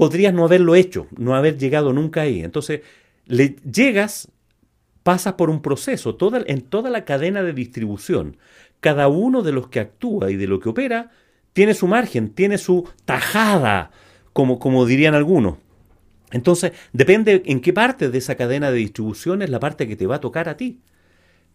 podrías 0.00 0.32
no 0.32 0.46
haberlo 0.46 0.76
hecho, 0.76 1.08
no 1.18 1.34
haber 1.34 1.58
llegado 1.58 1.92
nunca 1.92 2.22
ahí. 2.22 2.42
Entonces, 2.42 2.80
le 3.26 3.56
llegas, 3.70 4.32
pasas 5.02 5.34
por 5.34 5.50
un 5.50 5.60
proceso, 5.60 6.16
en 6.46 6.62
toda 6.62 6.88
la 6.88 7.04
cadena 7.04 7.42
de 7.42 7.52
distribución. 7.52 8.38
Cada 8.80 9.08
uno 9.08 9.42
de 9.42 9.52
los 9.52 9.68
que 9.68 9.78
actúa 9.78 10.30
y 10.30 10.36
de 10.36 10.46
lo 10.46 10.58
que 10.58 10.70
opera 10.70 11.10
tiene 11.52 11.74
su 11.74 11.86
margen, 11.86 12.30
tiene 12.30 12.56
su 12.56 12.88
tajada, 13.04 13.90
como, 14.32 14.58
como 14.58 14.86
dirían 14.86 15.14
algunos. 15.14 15.58
Entonces, 16.30 16.72
depende 16.94 17.42
en 17.44 17.60
qué 17.60 17.74
parte 17.74 18.08
de 18.08 18.16
esa 18.16 18.36
cadena 18.36 18.70
de 18.70 18.78
distribución 18.78 19.42
es 19.42 19.50
la 19.50 19.60
parte 19.60 19.86
que 19.86 19.96
te 19.96 20.06
va 20.06 20.14
a 20.14 20.20
tocar 20.20 20.48
a 20.48 20.56
ti. 20.56 20.80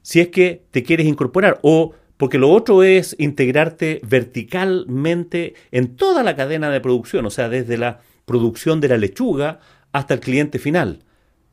Si 0.03 0.19
es 0.19 0.27
que 0.27 0.65
te 0.69 0.83
quieres 0.83 1.07
incorporar 1.07 1.57
o 1.63 1.95
porque 2.17 2.37
lo 2.37 2.51
otro 2.51 2.83
es 2.83 3.15
integrarte 3.17 4.01
verticalmente 4.03 5.55
en 5.71 5.95
toda 5.95 6.21
la 6.21 6.35
cadena 6.35 6.69
de 6.69 6.79
producción, 6.79 7.25
o 7.25 7.31
sea, 7.31 7.49
desde 7.49 7.79
la 7.79 8.01
producción 8.25 8.81
de 8.81 8.89
la 8.89 8.97
lechuga 8.97 9.59
hasta 9.91 10.13
el 10.13 10.19
cliente 10.19 10.59
final. 10.59 11.03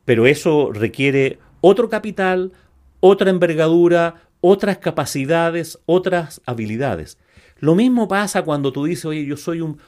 Pero 0.04 0.26
eso 0.26 0.72
requiere 0.72 1.38
otro 1.60 1.88
capital, 1.88 2.52
otra 3.00 3.30
envergadura, 3.30 4.22
otras 4.40 4.78
capacidades, 4.78 5.78
otras 5.86 6.42
habilidades. 6.44 7.18
Lo 7.58 7.74
mismo 7.74 8.08
pasa 8.08 8.42
cuando 8.42 8.72
tú 8.72 8.84
dices, 8.84 9.04
oye, 9.04 9.24
yo 9.24 9.36
soy 9.36 9.60
un, 9.60 9.78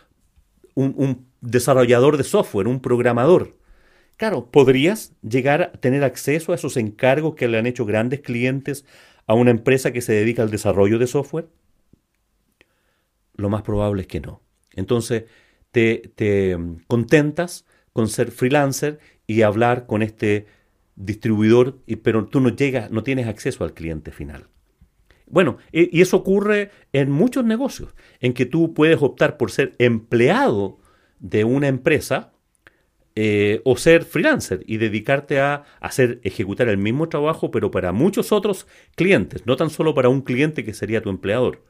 desarrollador 1.41 2.17
de 2.17 2.25
software, 2.25 2.69
un 2.69 2.81
programador. 2.81 3.57
Claro, 4.17 4.47
podrías 4.51 5.13
llegar 5.23 5.63
a 5.63 5.73
tener 5.73 6.05
acceso 6.05 6.53
a 6.53 6.55
esos 6.55 6.77
encargos 6.77 7.35
que 7.35 7.49
le 7.49 7.59
han 7.59 7.67
hecho 7.67 7.85
grandes 7.85 8.21
clientes 8.21 8.85
a 9.27 9.35
una 9.35 9.51
empresa 9.51 9.93
que 9.93 10.01
se 10.01 10.13
dedica 10.13 10.43
al 10.43 10.51
desarrollo 10.51 10.99
de 10.99 11.09
software. 11.09 11.49
Lo 13.35 13.49
más 13.51 13.63
probable 13.63 14.03
es 14.03 14.07
que 14.07 14.21
no. 14.21 14.41
Entonces, 14.75 15.25
te, 15.75 16.57
contentas 16.87 17.67
con 17.93 18.09
ser 18.09 18.31
freelancer 18.31 18.99
y 19.27 19.43
hablar 19.43 19.87
con 19.87 20.03
este 20.03 20.47
distribuidor, 20.97 21.79
pero 22.03 22.27
tú 22.27 22.41
no 22.41 22.51
llegas, 22.51 22.91
no 22.91 23.03
tienes 23.03 23.27
acceso 23.27 23.65
al 23.65 23.75
cliente 23.75 24.13
final. 24.13 24.47
Bueno, 25.27 25.59
y 25.73 26.01
eso 26.01 26.19
ocurre 26.19 26.71
en 26.93 27.11
muchos 27.11 27.45
negocios, 27.45 27.95
en 28.21 28.35
que 28.35 28.47
tú 28.47 28.75
puedes 28.75 29.03
optar 29.03 29.37
por 29.37 29.51
ser 29.51 29.75
empleado 29.79 30.79
de 31.19 31.45
una 31.45 31.69
empresa 31.69 32.35
eh, 33.17 33.61
o 33.65 33.77
ser 33.77 34.05
freelancer 34.05 34.65
y 34.67 34.77
dedicarte 34.79 35.39
a 35.39 35.63
hacer, 35.81 36.21
ejecutar 36.25 36.69
el 36.69 36.79
mismo 36.79 37.09
trabajo, 37.09 37.53
pero 37.53 37.71
para 37.71 37.93
muchos 37.93 38.33
otros 38.33 38.67
clientes, 38.97 39.47
no 39.47 39.55
tan 39.55 39.71
solo 39.71 39.95
para 39.95 40.09
un 40.09 40.21
cliente 40.23 40.65
que 40.65 40.75
sería 40.75 41.01
tu 41.01 41.11
empleador. 41.11 41.63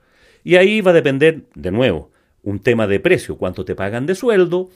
Y 0.42 0.56
ahí 0.56 0.80
va 0.80 0.92
a 0.92 0.94
depender, 0.94 1.44
de 1.54 1.70
nuevo, 1.70 2.10
un 2.44 2.60
tema 2.60 2.86
de 2.86 3.00
precio, 3.00 3.36
cuánto 3.36 3.64
te 3.64 3.74
pagan 3.74 4.06
de 4.06 4.14
sueldo 4.14 4.70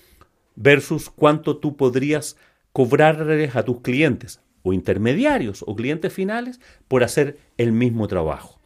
versus 0.56 1.08
cuánto 1.10 1.58
tú 1.58 1.76
podrías 1.76 2.36
cobrarles 2.72 3.54
a 3.54 3.62
tus 3.62 3.80
clientes. 3.80 4.40
o 4.62 4.72
intermediarios 4.72 5.64
o 5.66 5.76
clientes 5.76 6.12
finales 6.12 6.60
por 6.88 7.04
hacer 7.04 7.38
el 7.58 7.70
mismo 7.70 8.08
trabajo. 8.08 8.58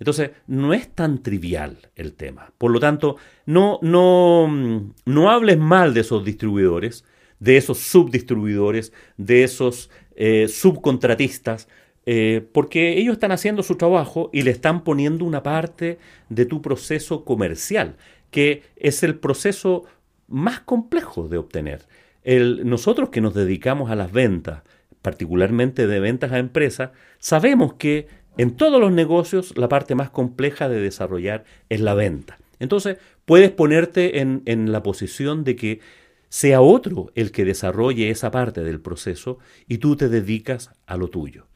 Entonces, 0.00 0.32
no 0.48 0.74
es 0.74 0.88
tan 0.88 1.22
trivial 1.22 1.78
el 1.94 2.14
tema. 2.14 2.52
Por 2.58 2.72
lo 2.72 2.80
tanto, 2.80 3.16
no, 3.46 3.78
no, 3.80 4.92
no 5.04 5.30
hables 5.30 5.56
mal 5.56 5.94
de 5.94 6.00
esos 6.00 6.24
distribuidores, 6.24 7.04
de 7.38 7.56
esos 7.58 7.78
subdistribuidores, 7.78 8.92
de 9.16 9.44
esos 9.44 9.88
eh, 10.16 10.48
subcontratistas, 10.48 11.68
eh, 12.06 12.46
porque 12.52 12.98
ellos 12.98 13.14
están 13.14 13.32
haciendo 13.32 13.62
su 13.62 13.76
trabajo 13.76 14.30
y 14.32 14.42
le 14.42 14.50
están 14.50 14.84
poniendo 14.84 15.24
una 15.24 15.42
parte 15.42 15.98
de 16.28 16.46
tu 16.46 16.62
proceso 16.62 17.24
comercial, 17.24 17.96
que 18.30 18.62
es 18.76 19.02
el 19.02 19.16
proceso 19.16 19.84
más 20.28 20.60
complejo 20.60 21.28
de 21.28 21.38
obtener. 21.38 21.86
El, 22.22 22.68
nosotros 22.68 23.10
que 23.10 23.20
nos 23.20 23.34
dedicamos 23.34 23.90
a 23.90 23.96
las 23.96 24.12
ventas, 24.12 24.62
particularmente 25.02 25.86
de 25.86 26.00
ventas 26.00 26.32
a 26.32 26.38
empresas, 26.38 26.90
sabemos 27.18 27.74
que 27.74 28.08
en 28.36 28.56
todos 28.56 28.80
los 28.80 28.92
negocios 28.92 29.56
la 29.56 29.68
parte 29.68 29.94
más 29.94 30.10
compleja 30.10 30.68
de 30.68 30.80
desarrollar 30.80 31.44
es 31.68 31.80
la 31.80 31.94
venta. 31.94 32.38
Entonces, 32.58 32.98
puedes 33.24 33.50
ponerte 33.50 34.20
en, 34.20 34.42
en 34.44 34.70
la 34.70 34.82
posición 34.82 35.44
de 35.44 35.56
que 35.56 35.80
sea 36.28 36.60
otro 36.60 37.10
el 37.14 37.32
que 37.32 37.44
desarrolle 37.44 38.10
esa 38.10 38.30
parte 38.30 38.62
del 38.62 38.80
proceso 38.80 39.38
y 39.66 39.78
tú 39.78 39.96
te 39.96 40.08
dedicas 40.08 40.70
a 40.86 40.96
lo 40.96 41.08
tuyo. 41.08 41.46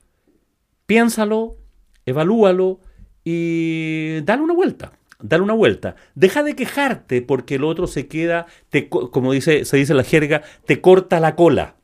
Piénsalo, 0.86 1.56
evalúalo 2.04 2.80
y 3.22 4.20
dale 4.22 4.42
una 4.42 4.54
vuelta. 4.54 4.92
Dale 5.26 5.42
una 5.42 5.54
vuelta. 5.54 5.96
Deja 6.14 6.42
de 6.42 6.54
quejarte 6.54 7.22
porque 7.22 7.54
el 7.54 7.64
otro 7.64 7.86
se 7.86 8.06
queda, 8.06 8.44
te, 8.68 8.90
como 8.90 9.32
dice, 9.32 9.64
se 9.64 9.78
dice 9.78 9.94
la 9.94 10.04
jerga, 10.04 10.42
te 10.66 10.82
corta 10.82 11.18
la 11.18 11.34
cola. 11.34 11.76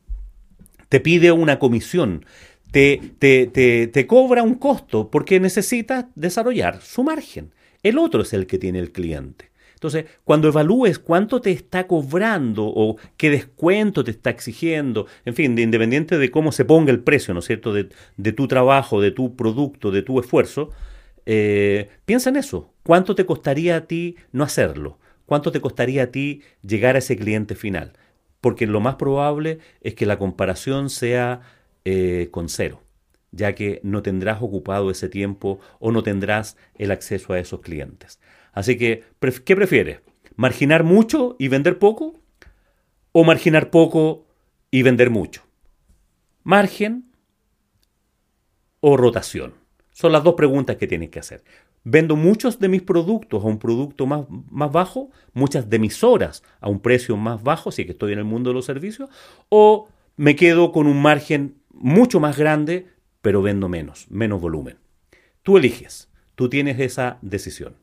Te 0.90 1.00
pide 1.00 1.33
una 1.33 1.59
comisión. 1.59 2.26
Te, 2.70 3.00
te, 3.18 3.46
te, 3.46 3.87
te 3.87 4.07
cobra 4.07 4.42
un 4.42 4.57
costo 4.57 5.11
porque 5.11 5.40
necesita 5.40 6.11
desarrollar 6.14 6.83
su 6.83 7.03
margen. 7.03 7.55
El 7.83 7.96
otro 7.96 8.20
es 8.20 8.35
el 8.35 8.46
que 8.46 8.59
tiene 8.59 8.79
el 8.79 8.92
cliente. 8.92 9.50
Entonces, 9.81 10.05
cuando 10.24 10.48
evalúes 10.48 10.98
cuánto 10.98 11.40
te 11.40 11.50
está 11.50 11.87
cobrando 11.87 12.66
o 12.66 12.98
qué 13.16 13.31
descuento 13.31 14.05
te 14.05 14.11
está 14.11 14.29
exigiendo, 14.29 15.07
en 15.24 15.35
fin, 15.35 15.57
de, 15.57 15.62
independiente 15.62 16.18
de 16.18 16.31
cómo 16.31 16.53
se 16.53 16.66
ponga 16.66 16.92
el 16.92 17.00
precio, 17.00 17.33
¿no 17.33 17.40
es 17.40 17.46
cierto?, 17.46 17.72
de, 17.72 18.33
tu 18.33 18.46
trabajo, 18.46 19.00
de 19.00 19.12
tu 19.12 19.35
producto, 19.35 19.90
de 19.90 20.03
tu 20.03 20.20
esfuerzo, 20.20 20.68
eh, 21.33 21.88
piensa 22.07 22.29
en 22.29 22.35
eso. 22.35 22.75
¿Cuánto 22.83 23.14
te 23.14 23.25
costaría 23.25 23.77
a 23.77 23.87
ti 23.87 24.16
no 24.33 24.43
hacerlo? 24.43 24.99
¿Cuánto 25.27 25.53
te 25.53 25.61
costaría 25.61 26.03
a 26.03 26.07
ti 26.09 26.43
llegar 26.61 26.97
a 26.97 26.99
ese 26.99 27.16
cliente 27.16 27.55
final? 27.55 27.93
Porque 28.40 28.66
lo 28.66 28.81
más 28.81 28.97
probable 28.97 29.61
es 29.81 29.95
que 29.95 30.07
la 30.07 30.19
comparación 30.19 30.90
sea 30.90 31.43
eh, 31.85 32.31
con 32.33 32.49
cero, 32.49 32.83
ya 33.31 33.55
que 33.55 33.79
no 33.85 34.03
tendrás 34.03 34.43
ocupado 34.43 34.90
ese 34.90 35.09
tiempo 35.09 35.61
o 35.79 35.93
no 35.93 36.03
tendrás 36.03 36.57
el 36.75 36.90
acceso 36.90 37.33
a 37.33 37.38
esos 37.38 37.61
clientes. 37.61 38.19
Así 38.53 38.77
que, 38.77 39.05
¿qué 39.45 39.55
prefieres? 39.55 40.01
¿Marginar 40.35 40.83
mucho 40.83 41.37
y 41.38 41.47
vender 41.47 41.79
poco? 41.79 42.19
¿O 43.12 43.23
marginar 43.23 43.71
poco 43.71 44.27
y 44.73 44.83
vender 44.83 45.11
mucho? 45.11 45.45
¿Margen 46.43 47.12
o 48.81 48.97
rotación? 48.97 49.60
Son 50.00 50.12
las 50.12 50.24
dos 50.24 50.32
preguntas 50.32 50.76
que 50.76 50.86
tienes 50.86 51.10
que 51.10 51.18
hacer. 51.18 51.44
¿Vendo 51.84 52.16
muchos 52.16 52.58
de 52.58 52.70
mis 52.70 52.80
productos 52.80 53.44
a 53.44 53.46
un 53.46 53.58
producto 53.58 54.06
más, 54.06 54.24
más 54.50 54.72
bajo? 54.72 55.10
¿Muchas 55.34 55.68
de 55.68 55.78
mis 55.78 56.02
horas 56.02 56.42
a 56.62 56.70
un 56.70 56.80
precio 56.80 57.18
más 57.18 57.42
bajo, 57.42 57.70
si 57.70 57.84
que 57.84 57.92
estoy 57.92 58.14
en 58.14 58.18
el 58.18 58.24
mundo 58.24 58.48
de 58.48 58.54
los 58.54 58.64
servicios? 58.64 59.10
¿O 59.50 59.90
me 60.16 60.36
quedo 60.36 60.72
con 60.72 60.86
un 60.86 61.02
margen 61.02 61.56
mucho 61.68 62.18
más 62.18 62.38
grande, 62.38 62.86
pero 63.20 63.42
vendo 63.42 63.68
menos, 63.68 64.06
menos 64.08 64.40
volumen? 64.40 64.78
Tú 65.42 65.58
eliges, 65.58 66.08
tú 66.34 66.48
tienes 66.48 66.80
esa 66.80 67.18
decisión. 67.20 67.74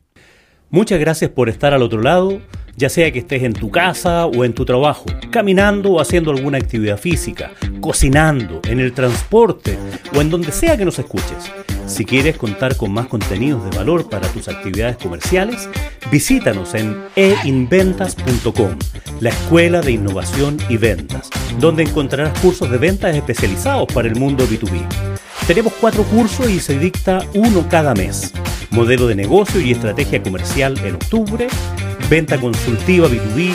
Muchas 0.72 1.00
gracias 1.00 1.30
por 1.30 1.50
estar 1.50 1.76
al 1.76 1.84
otro 1.84 2.02
lado, 2.02 2.42
ya 2.78 2.90
sea 2.90 3.12
que 3.12 3.20
estés 3.20 3.44
en 3.44 3.54
tu 3.54 3.70
casa 3.70 4.26
o 4.26 4.44
en 4.44 4.54
tu 4.54 4.66
trabajo, 4.66 5.06
caminando 5.30 5.92
o 5.92 6.02
haciendo 6.02 6.32
alguna 6.32 6.58
actividad 6.58 6.98
física, 6.98 7.52
cocinando, 7.80 8.60
en 8.68 8.80
el 8.80 8.94
transporte 8.94 9.78
o 10.16 10.20
en 10.20 10.32
donde 10.32 10.52
sea 10.52 10.76
que 10.76 10.84
nos 10.84 10.98
escuches. 10.98 11.52
Si 11.88 12.06
quieres 12.06 12.38
contar 12.38 12.76
con 12.76 12.92
más 12.92 13.08
contenidos 13.08 13.64
de 13.70 13.76
valor 13.76 14.10
para 14.10 14.28
tus 14.28 14.48
actividades 14.48 14.98
comerciales, 14.98 15.68
visítanos 16.12 16.76
en 16.76 16.96
einventas.com, 17.16 18.78
la 19.20 19.30
escuela 19.30 19.82
de 19.82 19.94
innovación 19.94 20.58
y 20.70 20.78
ventas, 20.78 21.30
donde 21.60 21.84
encontrarás 21.84 22.38
cursos 22.40 22.70
de 22.70 22.78
ventas 22.78 23.16
especializados 23.16 23.88
para 23.94 24.08
el 24.08 24.16
mundo 24.16 24.46
B2B. 24.48 24.86
Tenemos 25.48 25.74
cuatro 25.80 26.04
cursos 26.04 26.50
y 26.50 26.60
se 26.60 26.78
dicta 26.78 27.26
uno 27.34 27.68
cada 27.70 27.96
mes 27.96 28.34
modelo 28.72 29.08
de 29.08 29.16
negocio 29.16 29.60
y 29.60 29.72
estrategia 29.72 30.22
comercial 30.22 30.78
en 30.84 30.96
octubre, 30.96 31.48
venta 32.10 32.40
consultiva 32.40 33.08
B2B 33.08 33.52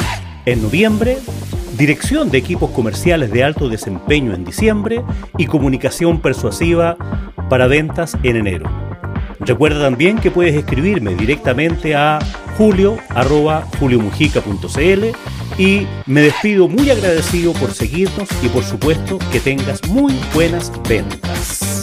en 0.46 0.62
noviembre, 0.62 1.18
dirección 1.76 2.30
de 2.30 2.38
equipos 2.38 2.70
comerciales 2.70 3.30
de 3.30 3.44
alto 3.44 3.68
desempeño 3.68 4.32
en 4.34 4.44
diciembre 4.44 5.02
y 5.38 5.46
comunicación 5.46 6.20
persuasiva 6.20 6.96
para 7.48 7.66
ventas 7.66 8.16
en 8.22 8.36
enero. 8.36 8.70
Recuerda 9.40 9.82
también 9.82 10.18
que 10.18 10.30
puedes 10.30 10.54
escribirme 10.54 11.14
directamente 11.14 11.96
a 11.96 12.18
julio.juliomujica.cl 12.56 15.04
y 15.58 15.86
me 16.06 16.22
despido 16.22 16.68
muy 16.68 16.88
agradecido 16.90 17.52
por 17.54 17.72
seguirnos 17.72 18.28
y 18.42 18.48
por 18.48 18.62
supuesto 18.62 19.18
que 19.30 19.40
tengas 19.40 19.86
muy 19.88 20.14
buenas 20.34 20.72
ventas. 20.88 21.81